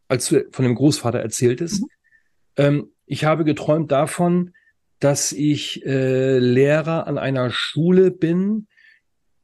als 0.08 0.28
du 0.28 0.46
von 0.52 0.64
dem 0.64 0.76
Großvater 0.76 1.20
erzähltest. 1.20 1.82
Mhm. 1.82 1.88
Ähm, 2.58 2.92
ich 3.06 3.26
habe 3.26 3.44
geträumt 3.46 3.92
davon, 3.92 4.54
dass 5.00 5.32
ich 5.32 5.86
äh, 5.86 6.40
Lehrer 6.40 7.08
an 7.08 7.18
einer 7.18 7.50
Schule 7.52 8.12
bin. 8.12 8.68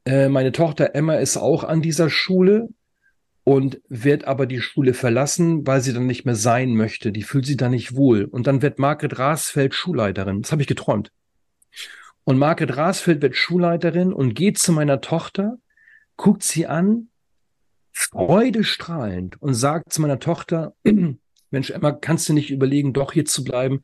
Äh, 0.04 0.28
meine 0.28 0.52
Tochter 0.52 0.94
Emma 0.94 1.14
ist 1.16 1.36
auch 1.36 1.64
an 1.64 1.80
dieser 1.80 2.10
Schule. 2.10 2.68
und 3.44 3.80
wird 3.88 4.24
aber 4.24 4.46
die 4.46 4.60
Schule 4.60 4.94
verlassen, 4.94 5.66
weil 5.66 5.82
sie 5.82 5.92
dann 5.92 6.06
nicht 6.06 6.24
mehr 6.24 6.34
sein 6.34 6.74
möchte. 6.74 7.12
Die 7.12 7.22
fühlt 7.22 7.44
sich 7.44 7.58
da 7.58 7.68
nicht 7.68 7.94
wohl. 7.94 8.24
Und 8.24 8.46
dann 8.46 8.62
wird 8.62 8.78
Margret 8.78 9.18
Rasfeld 9.18 9.74
Schulleiterin. 9.74 10.40
Das 10.40 10.50
habe 10.50 10.62
ich 10.62 10.68
geträumt. 10.68 11.12
Und 12.24 12.38
Margret 12.38 12.76
Rasfeld 12.76 13.20
wird 13.20 13.36
Schulleiterin 13.36 14.14
und 14.14 14.34
geht 14.34 14.56
zu 14.58 14.72
meiner 14.72 15.02
Tochter, 15.02 15.58
guckt 16.16 16.42
sie 16.42 16.66
an, 16.66 17.08
freudestrahlend 17.94 19.40
und 19.40 19.54
sagt 19.54 19.92
zu 19.92 20.02
meiner 20.02 20.18
Tochter, 20.18 20.74
Mensch, 21.50 21.70
Emma, 21.70 21.92
kannst 21.92 22.28
du 22.28 22.32
nicht 22.32 22.50
überlegen, 22.50 22.92
doch 22.92 23.12
hier 23.12 23.24
zu 23.24 23.44
bleiben? 23.44 23.82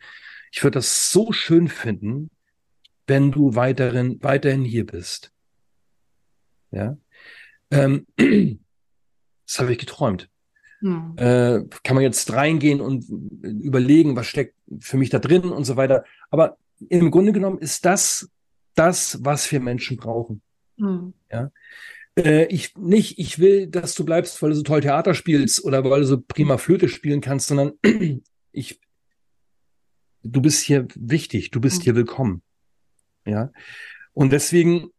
Ich 0.51 0.65
würde 0.65 0.75
das 0.75 1.13
so 1.13 1.33
schön 1.33 1.69
finden, 1.69 2.31
wenn 3.07 3.31
du 3.31 3.55
weiterhin, 3.55 4.19
weiterhin 4.23 4.65
hier 4.65 4.85
bist. 4.85 5.33
Ja. 6.73 6.97
Ähm, 7.71 8.07
das 8.17 9.61
habe 9.61 9.73
ich 9.73 9.79
geträumt. 9.79 10.29
Hm. 10.81 11.15
Äh, 11.17 11.61
kann 11.85 11.95
man 11.95 12.03
jetzt 12.03 12.33
reingehen 12.33 12.81
und 12.81 13.05
überlegen, 13.43 14.17
was 14.17 14.27
steckt 14.27 14.57
für 14.81 14.97
mich 14.97 15.11
da 15.11 15.21
drin 15.21 15.45
und 15.45 15.65
so 15.65 15.77
weiter. 15.77 16.05
Aber 16.31 16.57
im 16.89 17.13
Grunde 17.13 17.33
genommen 17.33 17.59
ist 17.59 17.85
das 17.85 18.29
das, 18.75 19.19
was 19.23 19.53
wir 19.53 19.61
Menschen 19.61 19.97
brauchen. 19.97 20.43
Hm. 20.79 21.15
Ja. 21.31 21.53
Äh, 22.17 22.47
ich 22.47 22.77
nicht, 22.77 23.19
ich 23.19 23.39
will, 23.39 23.67
dass 23.67 23.95
du 23.95 24.05
bleibst, 24.05 24.41
weil 24.43 24.51
du 24.51 24.57
so 24.57 24.63
toll 24.63 24.81
Theater 24.81 25.15
spielst 25.15 25.65
oder 25.65 25.85
weil 25.85 26.01
du 26.01 26.07
so 26.07 26.21
prima 26.21 26.59
Flöte 26.59 26.89
spielen 26.89 27.21
kannst, 27.21 27.49
sondern 27.49 27.73
ich, 28.53 28.81
du 30.23 30.41
bist 30.41 30.63
hier 30.63 30.87
wichtig, 30.95 31.51
du 31.51 31.61
bist 31.61 31.79
hm. 31.79 31.83
hier 31.85 31.95
willkommen. 31.95 32.43
Ja. 33.25 33.53
Und 34.13 34.33
deswegen 34.33 34.91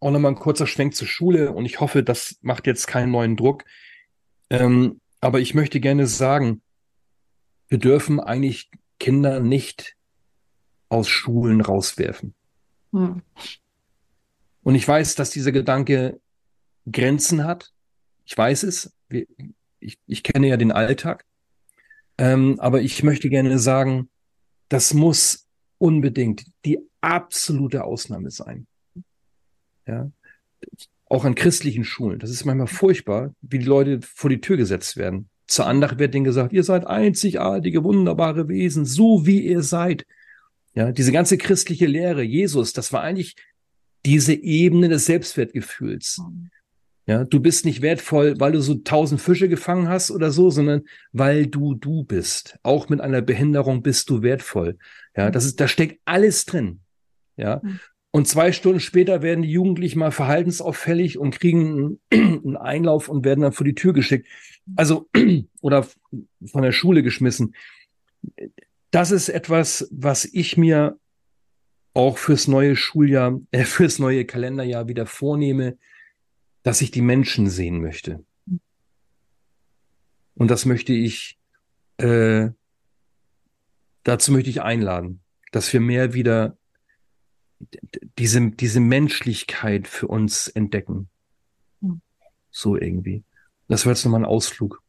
auch 0.00 0.10
nochmal 0.10 0.32
ein 0.32 0.38
kurzer 0.38 0.66
Schwenk 0.66 0.94
zur 0.94 1.08
Schule 1.08 1.52
und 1.52 1.64
ich 1.64 1.80
hoffe, 1.80 2.02
das 2.02 2.38
macht 2.42 2.66
jetzt 2.66 2.86
keinen 2.86 3.10
neuen 3.10 3.36
Druck. 3.36 3.64
Ähm, 4.50 5.00
aber 5.20 5.40
ich 5.40 5.54
möchte 5.54 5.80
gerne 5.80 6.06
sagen, 6.06 6.62
wir 7.68 7.78
dürfen 7.78 8.20
eigentlich 8.20 8.70
Kinder 8.98 9.40
nicht 9.40 9.96
aus 10.88 11.08
Schulen 11.08 11.60
rauswerfen. 11.60 12.34
Hm. 12.92 13.22
Und 14.62 14.74
ich 14.74 14.86
weiß, 14.86 15.14
dass 15.14 15.30
dieser 15.30 15.52
Gedanke 15.52 16.20
Grenzen 16.90 17.44
hat. 17.44 17.72
Ich 18.24 18.36
weiß 18.36 18.62
es. 18.64 18.92
Ich, 19.80 19.98
ich 20.06 20.22
kenne 20.22 20.48
ja 20.48 20.56
den 20.56 20.72
Alltag. 20.72 21.24
Ähm, 22.16 22.58
aber 22.60 22.80
ich 22.80 23.02
möchte 23.02 23.28
gerne 23.28 23.58
sagen, 23.58 24.08
das 24.68 24.94
muss 24.94 25.46
unbedingt 25.78 26.46
die 26.64 26.78
absolute 27.00 27.84
Ausnahme 27.84 28.30
sein. 28.30 28.66
Ja 29.86 30.10
auch 31.14 31.24
an 31.24 31.34
christlichen 31.34 31.84
Schulen. 31.84 32.18
Das 32.18 32.30
ist 32.30 32.44
manchmal 32.44 32.66
furchtbar, 32.66 33.34
wie 33.40 33.58
die 33.58 33.64
Leute 33.64 34.00
vor 34.02 34.30
die 34.30 34.40
Tür 34.40 34.56
gesetzt 34.56 34.96
werden. 34.96 35.28
Zu 35.46 35.64
anderen 35.64 35.98
wird 35.98 36.14
denen 36.14 36.24
gesagt, 36.24 36.52
ihr 36.52 36.64
seid 36.64 36.86
einzigartige, 36.86 37.84
wunderbare 37.84 38.48
Wesen, 38.48 38.84
so 38.84 39.26
wie 39.26 39.40
ihr 39.40 39.62
seid. 39.62 40.06
Ja, 40.74 40.90
diese 40.90 41.12
ganze 41.12 41.38
christliche 41.38 41.86
Lehre, 41.86 42.22
Jesus, 42.22 42.72
das 42.72 42.92
war 42.92 43.02
eigentlich 43.02 43.36
diese 44.04 44.34
Ebene 44.34 44.88
des 44.88 45.06
Selbstwertgefühls. 45.06 46.20
Ja, 47.06 47.24
du 47.24 47.40
bist 47.40 47.66
nicht 47.66 47.82
wertvoll, 47.82 48.34
weil 48.38 48.52
du 48.52 48.60
so 48.60 48.76
tausend 48.76 49.20
Fische 49.20 49.48
gefangen 49.48 49.88
hast 49.88 50.10
oder 50.10 50.30
so, 50.30 50.48
sondern 50.50 50.84
weil 51.12 51.46
du 51.46 51.74
du 51.74 52.04
bist. 52.04 52.58
Auch 52.62 52.88
mit 52.88 53.00
einer 53.00 53.20
Behinderung 53.20 53.82
bist 53.82 54.08
du 54.08 54.22
wertvoll. 54.22 54.78
Ja, 55.14 55.30
das 55.30 55.44
ist, 55.44 55.60
da 55.60 55.68
steckt 55.68 56.00
alles 56.06 56.46
drin. 56.46 56.80
Ja, 57.36 57.60
und 58.14 58.28
zwei 58.28 58.52
Stunden 58.52 58.78
später 58.78 59.22
werden 59.22 59.42
die 59.42 59.50
Jugendlichen 59.50 59.98
mal 59.98 60.12
verhaltensauffällig 60.12 61.18
und 61.18 61.40
kriegen 61.40 61.98
einen 62.12 62.56
Einlauf 62.60 63.08
und 63.08 63.24
werden 63.24 63.40
dann 63.40 63.52
vor 63.52 63.66
die 63.66 63.74
Tür 63.74 63.92
geschickt. 63.92 64.28
Also, 64.76 65.10
oder 65.60 65.84
von 66.46 66.62
der 66.62 66.70
Schule 66.70 67.02
geschmissen. 67.02 67.56
Das 68.92 69.10
ist 69.10 69.30
etwas, 69.30 69.88
was 69.90 70.26
ich 70.26 70.56
mir 70.56 70.96
auch 71.92 72.16
fürs 72.16 72.46
neue 72.46 72.76
Schuljahr, 72.76 73.40
äh, 73.50 73.64
fürs 73.64 73.98
neue 73.98 74.24
Kalenderjahr 74.24 74.86
wieder 74.86 75.06
vornehme, 75.06 75.76
dass 76.64 76.80
ich 76.80 76.90
die 76.90 77.02
Menschen 77.02 77.48
sehen 77.48 77.80
möchte. 77.80 78.24
Und 80.34 80.50
das 80.50 80.64
möchte 80.64 80.92
ich, 80.92 81.38
äh, 81.98 82.48
dazu 84.02 84.32
möchte 84.32 84.50
ich 84.50 84.62
einladen, 84.62 85.22
dass 85.52 85.72
wir 85.72 85.80
mehr 85.80 86.14
wieder 86.14 86.56
diese, 88.18 88.50
diese 88.50 88.80
Menschlichkeit 88.80 89.86
für 89.86 90.08
uns 90.08 90.48
entdecken. 90.48 91.08
Hm. 91.80 92.00
So 92.50 92.76
irgendwie. 92.76 93.22
Das 93.68 93.84
war 93.84 93.92
jetzt 93.92 94.04
nochmal 94.04 94.22
ein 94.22 94.26
Ausflug. 94.26 94.82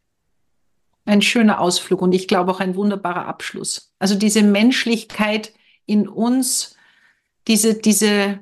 Ein 1.03 1.21
schöner 1.21 1.59
Ausflug 1.59 2.01
und 2.01 2.13
ich 2.13 2.27
glaube 2.27 2.51
auch 2.51 2.61
ein 2.61 2.75
wunderbarer 2.75 3.27
Abschluss. 3.27 3.93
Also 3.99 4.15
diese 4.15 4.41
Menschlichkeit 4.41 5.53
in 5.85 6.07
uns, 6.07 6.75
diese, 7.47 7.75
diese, 7.75 8.39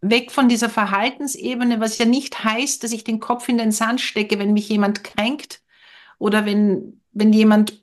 weg 0.00 0.30
von 0.30 0.48
dieser 0.48 0.68
Verhaltensebene, 0.68 1.80
was 1.80 1.98
ja 1.98 2.04
nicht 2.04 2.44
heißt, 2.44 2.82
dass 2.82 2.92
ich 2.92 3.04
den 3.04 3.20
Kopf 3.20 3.48
in 3.48 3.58
den 3.58 3.72
Sand 3.72 4.00
stecke, 4.00 4.38
wenn 4.38 4.52
mich 4.52 4.68
jemand 4.68 5.04
kränkt 5.04 5.62
oder 6.18 6.44
wenn, 6.46 7.00
wenn 7.12 7.32
jemand 7.32 7.82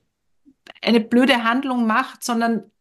eine 0.82 0.99
blöde 0.99 1.43
Handlung 1.43 1.86
macht, 1.86 2.23
sondern 2.23 2.71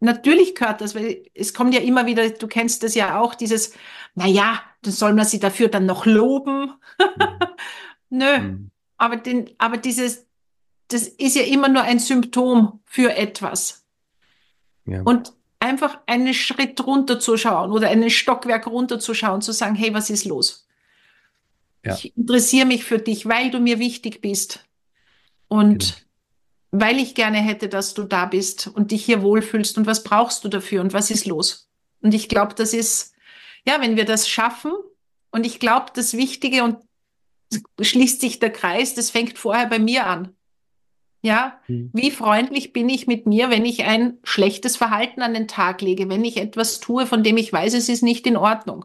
natürlich 0.00 0.54
gehört 0.54 0.80
das, 0.80 0.94
weil 0.94 1.24
es 1.34 1.54
kommt 1.54 1.74
ja 1.74 1.80
immer 1.80 2.06
wieder, 2.06 2.28
du 2.30 2.46
kennst 2.48 2.82
das 2.82 2.94
ja 2.94 3.18
auch, 3.18 3.34
dieses, 3.34 3.74
na 4.14 4.26
ja, 4.26 4.60
dann 4.82 4.92
soll 4.92 5.14
man 5.14 5.24
sie 5.24 5.38
dafür 5.38 5.68
dann 5.68 5.86
noch 5.86 6.06
loben. 6.06 6.72
Nö, 8.10 8.38
mhm. 8.38 8.70
aber, 8.96 9.16
den, 9.16 9.50
aber 9.58 9.76
dieses, 9.76 10.26
das 10.88 11.08
ist 11.08 11.36
ja 11.36 11.42
immer 11.42 11.68
nur 11.68 11.82
ein 11.82 11.98
Symptom 11.98 12.80
für 12.84 13.14
etwas. 13.16 13.84
Ja. 14.84 15.02
Und 15.02 15.35
einfach 15.66 15.98
einen 16.06 16.34
Schritt 16.34 16.84
runterzuschauen 16.84 17.70
oder 17.70 17.88
einen 17.88 18.10
Stockwerk 18.10 18.66
runterzuschauen, 18.66 19.42
zu 19.42 19.52
sagen, 19.52 19.74
hey, 19.74 19.92
was 19.92 20.10
ist 20.10 20.24
los? 20.24 20.66
Ja. 21.84 21.94
Ich 21.94 22.16
interessiere 22.16 22.66
mich 22.66 22.84
für 22.84 22.98
dich, 22.98 23.26
weil 23.26 23.50
du 23.50 23.60
mir 23.60 23.78
wichtig 23.78 24.20
bist. 24.20 24.64
Und 25.48 25.78
genau 25.78 26.06
weil 26.80 26.98
ich 26.98 27.14
gerne 27.14 27.38
hätte, 27.38 27.68
dass 27.68 27.94
du 27.94 28.04
da 28.04 28.26
bist 28.26 28.66
und 28.68 28.90
dich 28.90 29.04
hier 29.04 29.22
wohlfühlst 29.22 29.78
und 29.78 29.86
was 29.86 30.02
brauchst 30.02 30.44
du 30.44 30.48
dafür 30.48 30.80
und 30.80 30.92
was 30.92 31.10
ist 31.10 31.26
los? 31.26 31.68
Und 32.02 32.14
ich 32.14 32.28
glaube, 32.28 32.54
das 32.54 32.72
ist, 32.72 33.14
ja, 33.66 33.80
wenn 33.80 33.96
wir 33.96 34.04
das 34.04 34.28
schaffen 34.28 34.72
und 35.30 35.46
ich 35.46 35.60
glaube, 35.60 35.86
das 35.94 36.14
Wichtige 36.14 36.64
und 36.64 36.78
schließt 37.80 38.20
sich 38.20 38.38
der 38.38 38.50
Kreis, 38.50 38.94
das 38.94 39.10
fängt 39.10 39.38
vorher 39.38 39.66
bei 39.66 39.78
mir 39.78 40.06
an. 40.06 40.35
Ja, 41.26 41.58
hm. 41.66 41.90
wie 41.92 42.12
freundlich 42.12 42.72
bin 42.72 42.88
ich 42.88 43.08
mit 43.08 43.26
mir, 43.26 43.50
wenn 43.50 43.64
ich 43.64 43.82
ein 43.82 44.16
schlechtes 44.22 44.76
Verhalten 44.76 45.22
an 45.22 45.34
den 45.34 45.48
Tag 45.48 45.80
lege, 45.82 46.08
wenn 46.08 46.24
ich 46.24 46.36
etwas 46.36 46.78
tue, 46.78 47.04
von 47.04 47.24
dem 47.24 47.36
ich 47.36 47.52
weiß, 47.52 47.74
es 47.74 47.88
ist 47.88 48.04
nicht 48.04 48.28
in 48.28 48.36
Ordnung? 48.36 48.84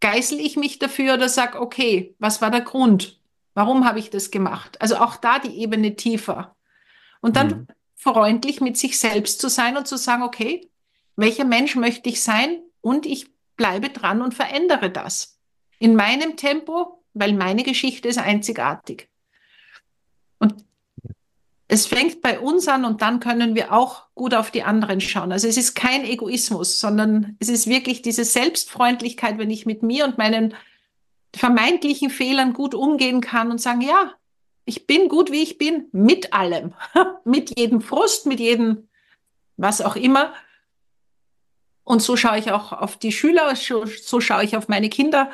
Geißel 0.00 0.40
ich 0.40 0.56
mich 0.56 0.78
dafür 0.78 1.12
oder 1.12 1.28
sag, 1.28 1.60
okay, 1.60 2.14
was 2.18 2.40
war 2.40 2.50
der 2.50 2.62
Grund? 2.62 3.20
Warum 3.52 3.84
habe 3.84 3.98
ich 3.98 4.08
das 4.08 4.30
gemacht? 4.30 4.80
Also 4.80 4.96
auch 4.96 5.16
da 5.16 5.40
die 5.40 5.60
Ebene 5.60 5.94
tiefer. 5.94 6.56
Und 7.20 7.36
dann 7.36 7.48
mhm. 7.48 7.66
freundlich 7.96 8.62
mit 8.62 8.78
sich 8.78 8.98
selbst 8.98 9.38
zu 9.38 9.50
sein 9.50 9.76
und 9.76 9.86
zu 9.86 9.98
sagen, 9.98 10.22
okay, 10.22 10.70
welcher 11.16 11.44
Mensch 11.44 11.76
möchte 11.76 12.08
ich 12.08 12.22
sein? 12.22 12.62
Und 12.80 13.04
ich 13.04 13.26
bleibe 13.58 13.90
dran 13.90 14.22
und 14.22 14.32
verändere 14.32 14.88
das. 14.88 15.38
In 15.78 15.96
meinem 15.96 16.38
Tempo, 16.38 17.04
weil 17.12 17.34
meine 17.34 17.62
Geschichte 17.62 18.08
ist 18.08 18.18
einzigartig. 18.18 19.10
Und 20.38 20.54
es 21.68 21.86
fängt 21.86 22.20
bei 22.20 22.38
uns 22.38 22.68
an 22.68 22.84
und 22.84 23.02
dann 23.02 23.20
können 23.20 23.54
wir 23.54 23.72
auch 23.72 24.06
gut 24.14 24.34
auf 24.34 24.50
die 24.50 24.62
anderen 24.62 25.00
schauen. 25.00 25.32
Also 25.32 25.48
es 25.48 25.56
ist 25.56 25.74
kein 25.74 26.04
Egoismus, 26.04 26.80
sondern 26.80 27.36
es 27.40 27.48
ist 27.48 27.66
wirklich 27.66 28.02
diese 28.02 28.24
Selbstfreundlichkeit, 28.24 29.38
wenn 29.38 29.50
ich 29.50 29.64
mit 29.64 29.82
mir 29.82 30.04
und 30.04 30.18
meinen 30.18 30.54
vermeintlichen 31.34 32.10
Fehlern 32.10 32.52
gut 32.52 32.74
umgehen 32.74 33.20
kann 33.20 33.50
und 33.50 33.60
sagen, 33.60 33.80
ja, 33.80 34.12
ich 34.64 34.86
bin 34.86 35.08
gut, 35.08 35.32
wie 35.32 35.42
ich 35.42 35.58
bin, 35.58 35.86
mit 35.92 36.32
allem. 36.32 36.74
mit 37.24 37.58
jedem 37.58 37.80
Frust, 37.80 38.26
mit 38.26 38.38
jedem, 38.38 38.88
was 39.56 39.80
auch 39.80 39.96
immer. 39.96 40.34
Und 41.84 42.00
so 42.02 42.16
schaue 42.16 42.38
ich 42.38 42.52
auch 42.52 42.72
auf 42.72 42.96
die 42.96 43.12
Schüler, 43.12 43.54
so, 43.56 43.86
schaue 44.20 44.44
ich 44.44 44.56
auf 44.56 44.68
meine 44.68 44.88
Kinder. 44.88 45.30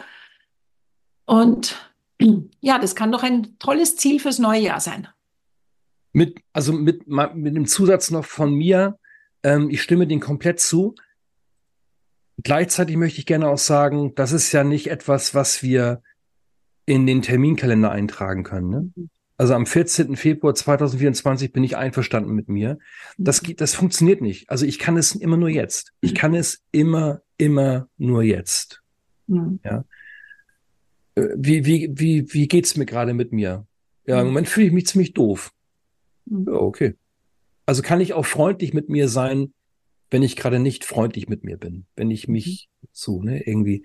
Und 1.26 1.76
ja, 2.60 2.78
das 2.78 2.94
kann 2.94 3.12
doch 3.12 3.22
ein 3.22 3.58
tolles 3.58 3.96
Ziel 3.96 4.20
fürs 4.20 4.38
neue 4.38 4.60
Jahr 4.60 4.80
sein. 4.80 5.08
Mit, 6.12 6.40
also 6.52 6.72
mit, 6.72 7.06
mit 7.06 7.56
dem 7.56 7.66
Zusatz 7.66 8.10
noch 8.10 8.24
von 8.24 8.54
mir, 8.54 8.98
ähm, 9.42 9.70
ich 9.70 9.82
stimme 9.82 10.06
den 10.06 10.20
komplett 10.20 10.60
zu. 10.60 10.94
Gleichzeitig 12.42 12.96
möchte 12.96 13.18
ich 13.18 13.26
gerne 13.26 13.48
auch 13.48 13.58
sagen, 13.58 14.14
das 14.14 14.32
ist 14.32 14.52
ja 14.52 14.64
nicht 14.64 14.88
etwas, 14.88 15.34
was 15.34 15.62
wir 15.62 16.02
in 16.86 17.06
den 17.06 17.22
Terminkalender 17.22 17.90
eintragen 17.90 18.44
können. 18.44 18.70
Ne? 18.70 19.08
Also 19.36 19.54
am 19.54 19.66
14. 19.66 20.16
Februar 20.16 20.54
2024 20.54 21.52
bin 21.52 21.62
ich 21.62 21.76
einverstanden 21.76 22.34
mit 22.34 22.48
mir. 22.48 22.78
Das, 23.18 23.40
mhm. 23.42 23.56
das 23.56 23.74
funktioniert 23.74 24.20
nicht. 24.20 24.50
Also 24.50 24.66
ich 24.66 24.78
kann 24.78 24.96
es 24.96 25.14
immer 25.14 25.36
nur 25.36 25.48
jetzt. 25.48 25.92
Ich 26.00 26.14
kann 26.14 26.34
es 26.34 26.62
immer, 26.72 27.22
immer 27.36 27.88
nur 27.98 28.22
jetzt. 28.24 28.82
Mhm. 29.28 29.60
Ja. 29.64 29.84
Äh, 31.14 31.28
wie, 31.36 31.64
wie, 31.66 31.90
wie, 31.94 32.32
wie 32.32 32.48
geht's 32.48 32.76
mir 32.76 32.86
gerade 32.86 33.14
mit 33.14 33.32
mir? 33.32 33.66
Ja, 34.06 34.18
im 34.18 34.26
mhm. 34.26 34.32
Moment 34.32 34.48
fühle 34.48 34.66
ich 34.66 34.72
mich 34.72 34.86
ziemlich 34.86 35.14
doof. 35.14 35.52
Ja, 36.30 36.52
okay. 36.52 36.94
Also 37.66 37.82
kann 37.82 38.00
ich 38.00 38.14
auch 38.14 38.26
freundlich 38.26 38.72
mit 38.72 38.88
mir 38.88 39.08
sein, 39.08 39.52
wenn 40.10 40.22
ich 40.22 40.36
gerade 40.36 40.58
nicht 40.58 40.84
freundlich 40.84 41.28
mit 41.28 41.44
mir 41.44 41.58
bin, 41.58 41.86
wenn 41.96 42.10
ich 42.10 42.28
mich 42.28 42.68
mhm. 42.80 42.88
so, 42.92 43.22
ne, 43.22 43.46
irgendwie. 43.46 43.84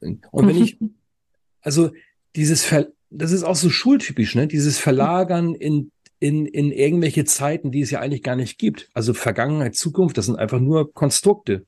Und 0.00 0.48
wenn 0.48 0.62
ich, 0.62 0.78
also 1.60 1.90
dieses, 2.36 2.64
Ver, 2.64 2.88
das 3.10 3.32
ist 3.32 3.42
auch 3.42 3.56
so 3.56 3.70
schultypisch, 3.70 4.34
ne, 4.34 4.46
dieses 4.46 4.78
Verlagern 4.78 5.54
in, 5.54 5.90
in, 6.20 6.46
in 6.46 6.72
irgendwelche 6.72 7.24
Zeiten, 7.24 7.70
die 7.70 7.80
es 7.80 7.90
ja 7.90 8.00
eigentlich 8.00 8.22
gar 8.22 8.36
nicht 8.36 8.58
gibt. 8.58 8.88
Also 8.94 9.14
Vergangenheit, 9.14 9.74
Zukunft, 9.74 10.16
das 10.16 10.26
sind 10.26 10.36
einfach 10.36 10.60
nur 10.60 10.92
Konstrukte. 10.92 11.66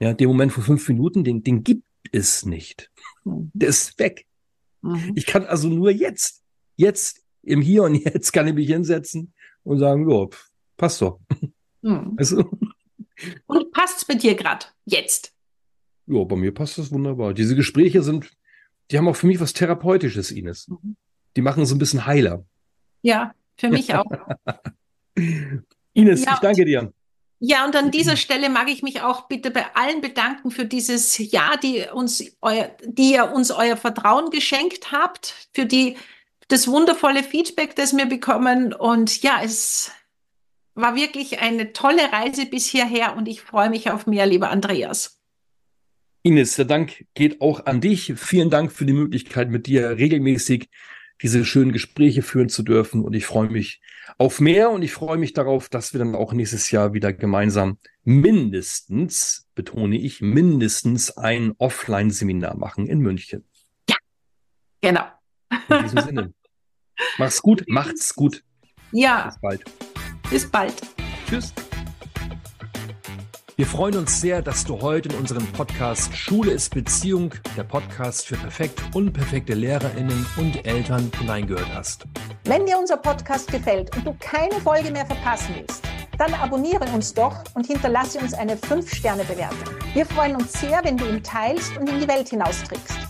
Ja, 0.00 0.14
den 0.14 0.28
Moment 0.28 0.52
vor 0.52 0.64
fünf 0.64 0.88
Minuten, 0.88 1.24
den, 1.24 1.42
den 1.42 1.62
gibt 1.62 1.84
es 2.10 2.46
nicht. 2.46 2.90
Mhm. 3.24 3.50
Der 3.52 3.68
ist 3.68 3.98
weg. 3.98 4.26
Mhm. 4.82 5.12
Ich 5.14 5.26
kann 5.26 5.44
also 5.44 5.68
nur 5.68 5.90
jetzt, 5.90 6.42
jetzt, 6.76 7.22
im 7.42 7.60
Hier 7.62 7.84
und 7.84 7.94
Jetzt 7.94 8.32
kann 8.32 8.46
ich 8.46 8.54
mich 8.54 8.68
hinsetzen 8.68 9.32
und 9.64 9.78
sagen, 9.78 10.08
ja, 10.08 10.26
passt 10.76 11.02
doch. 11.02 11.20
Mhm. 11.82 12.14
Also, 12.18 12.44
und 13.46 13.70
passt's 13.72 14.04
bei 14.04 14.14
dir 14.14 14.34
gerade 14.34 14.66
jetzt? 14.86 15.32
Ja, 16.06 16.24
bei 16.24 16.36
mir 16.36 16.52
passt 16.52 16.78
das 16.78 16.90
wunderbar. 16.90 17.34
Diese 17.34 17.54
Gespräche 17.54 18.02
sind, 18.02 18.30
die 18.90 18.98
haben 18.98 19.08
auch 19.08 19.16
für 19.16 19.26
mich 19.26 19.40
was 19.40 19.52
Therapeutisches, 19.52 20.30
Ines. 20.30 20.68
Mhm. 20.68 20.96
Die 21.36 21.42
machen 21.42 21.64
so 21.66 21.74
ein 21.74 21.78
bisschen 21.78 22.06
heiler. 22.06 22.44
Ja, 23.02 23.34
für 23.56 23.70
mich 23.70 23.94
auch. 23.94 24.04
Ines, 25.92 26.24
ja, 26.24 26.34
ich 26.34 26.40
danke 26.40 26.64
dir. 26.64 26.92
Ja, 27.42 27.64
und 27.64 27.74
an 27.74 27.90
dieser 27.90 28.16
Stelle 28.16 28.50
mag 28.50 28.68
ich 28.68 28.82
mich 28.82 29.00
auch 29.00 29.26
bitte 29.26 29.50
bei 29.50 29.64
allen 29.74 30.02
bedanken 30.02 30.50
für 30.50 30.66
dieses 30.66 31.16
Jahr, 31.16 31.56
die 31.56 31.86
uns 31.92 32.22
euer, 32.42 32.70
die 32.84 33.12
ihr 33.14 33.32
uns 33.32 33.50
euer 33.50 33.78
Vertrauen 33.78 34.30
geschenkt 34.30 34.92
habt, 34.92 35.48
für 35.54 35.64
die 35.64 35.96
das 36.52 36.68
wundervolle 36.68 37.22
Feedback, 37.22 37.76
das 37.76 37.96
wir 37.96 38.06
bekommen. 38.06 38.72
Und 38.72 39.22
ja, 39.22 39.40
es 39.42 39.92
war 40.74 40.94
wirklich 40.94 41.40
eine 41.40 41.72
tolle 41.72 42.12
Reise 42.12 42.46
bis 42.46 42.66
hierher 42.66 43.16
und 43.16 43.28
ich 43.28 43.40
freue 43.40 43.70
mich 43.70 43.90
auf 43.90 44.06
mehr, 44.06 44.26
lieber 44.26 44.50
Andreas. 44.50 45.20
Ines, 46.22 46.56
der 46.56 46.66
Dank 46.66 47.06
geht 47.14 47.40
auch 47.40 47.64
an 47.66 47.80
dich. 47.80 48.12
Vielen 48.16 48.50
Dank 48.50 48.72
für 48.72 48.84
die 48.84 48.92
Möglichkeit, 48.92 49.48
mit 49.48 49.66
dir 49.66 49.96
regelmäßig 49.96 50.68
diese 51.22 51.44
schönen 51.44 51.72
Gespräche 51.72 52.22
führen 52.22 52.48
zu 52.48 52.62
dürfen. 52.62 53.04
Und 53.04 53.14
ich 53.14 53.26
freue 53.26 53.48
mich 53.48 53.80
auf 54.18 54.40
mehr 54.40 54.70
und 54.70 54.82
ich 54.82 54.92
freue 54.92 55.18
mich 55.18 55.32
darauf, 55.32 55.68
dass 55.68 55.94
wir 55.94 55.98
dann 55.98 56.14
auch 56.14 56.32
nächstes 56.32 56.70
Jahr 56.70 56.92
wieder 56.92 57.12
gemeinsam 57.12 57.78
mindestens, 58.04 59.48
betone 59.54 59.96
ich, 59.96 60.20
mindestens 60.20 61.16
ein 61.16 61.52
Offline-Seminar 61.58 62.56
machen 62.56 62.86
in 62.86 63.00
München. 63.00 63.44
Ja, 63.88 63.96
genau. 64.80 65.04
In 65.68 65.82
diesem 65.82 66.00
Sinne. 66.00 66.34
Mach's 67.18 67.42
gut, 67.42 67.64
macht's 67.68 68.14
gut. 68.14 68.42
Ja. 68.92 69.26
Bis 69.26 69.40
bald. 69.40 69.64
Bis 70.30 70.50
bald. 70.50 70.74
Tschüss. 71.28 71.52
Wir 73.60 73.66
freuen 73.66 73.98
uns 73.98 74.22
sehr, 74.22 74.40
dass 74.40 74.64
du 74.64 74.80
heute 74.80 75.10
in 75.10 75.16
unserem 75.16 75.46
Podcast 75.48 76.16
Schule 76.16 76.50
ist 76.50 76.74
Beziehung, 76.74 77.34
der 77.58 77.64
Podcast 77.64 78.26
für 78.26 78.36
perfekt 78.36 78.82
unperfekte 78.94 79.52
Lehrerinnen 79.52 80.24
und 80.38 80.66
Eltern 80.66 81.12
hineingehört 81.18 81.68
hast. 81.74 82.06
Wenn 82.44 82.64
dir 82.64 82.78
unser 82.78 82.96
Podcast 82.96 83.52
gefällt 83.52 83.94
und 83.94 84.06
du 84.06 84.16
keine 84.18 84.58
Folge 84.62 84.90
mehr 84.90 85.04
verpassen 85.04 85.54
willst, 85.58 85.84
dann 86.16 86.32
abonniere 86.32 86.86
uns 86.94 87.12
doch 87.12 87.44
und 87.54 87.66
hinterlasse 87.66 88.18
uns 88.20 88.32
eine 88.32 88.56
5-Sterne-Bewertung. 88.56 89.74
Wir 89.92 90.06
freuen 90.06 90.36
uns 90.36 90.52
sehr, 90.58 90.80
wenn 90.82 90.96
du 90.96 91.06
ihn 91.06 91.22
teilst 91.22 91.76
und 91.76 91.86
in 91.86 92.00
die 92.00 92.08
Welt 92.08 92.30
hinausträgst. 92.30 93.09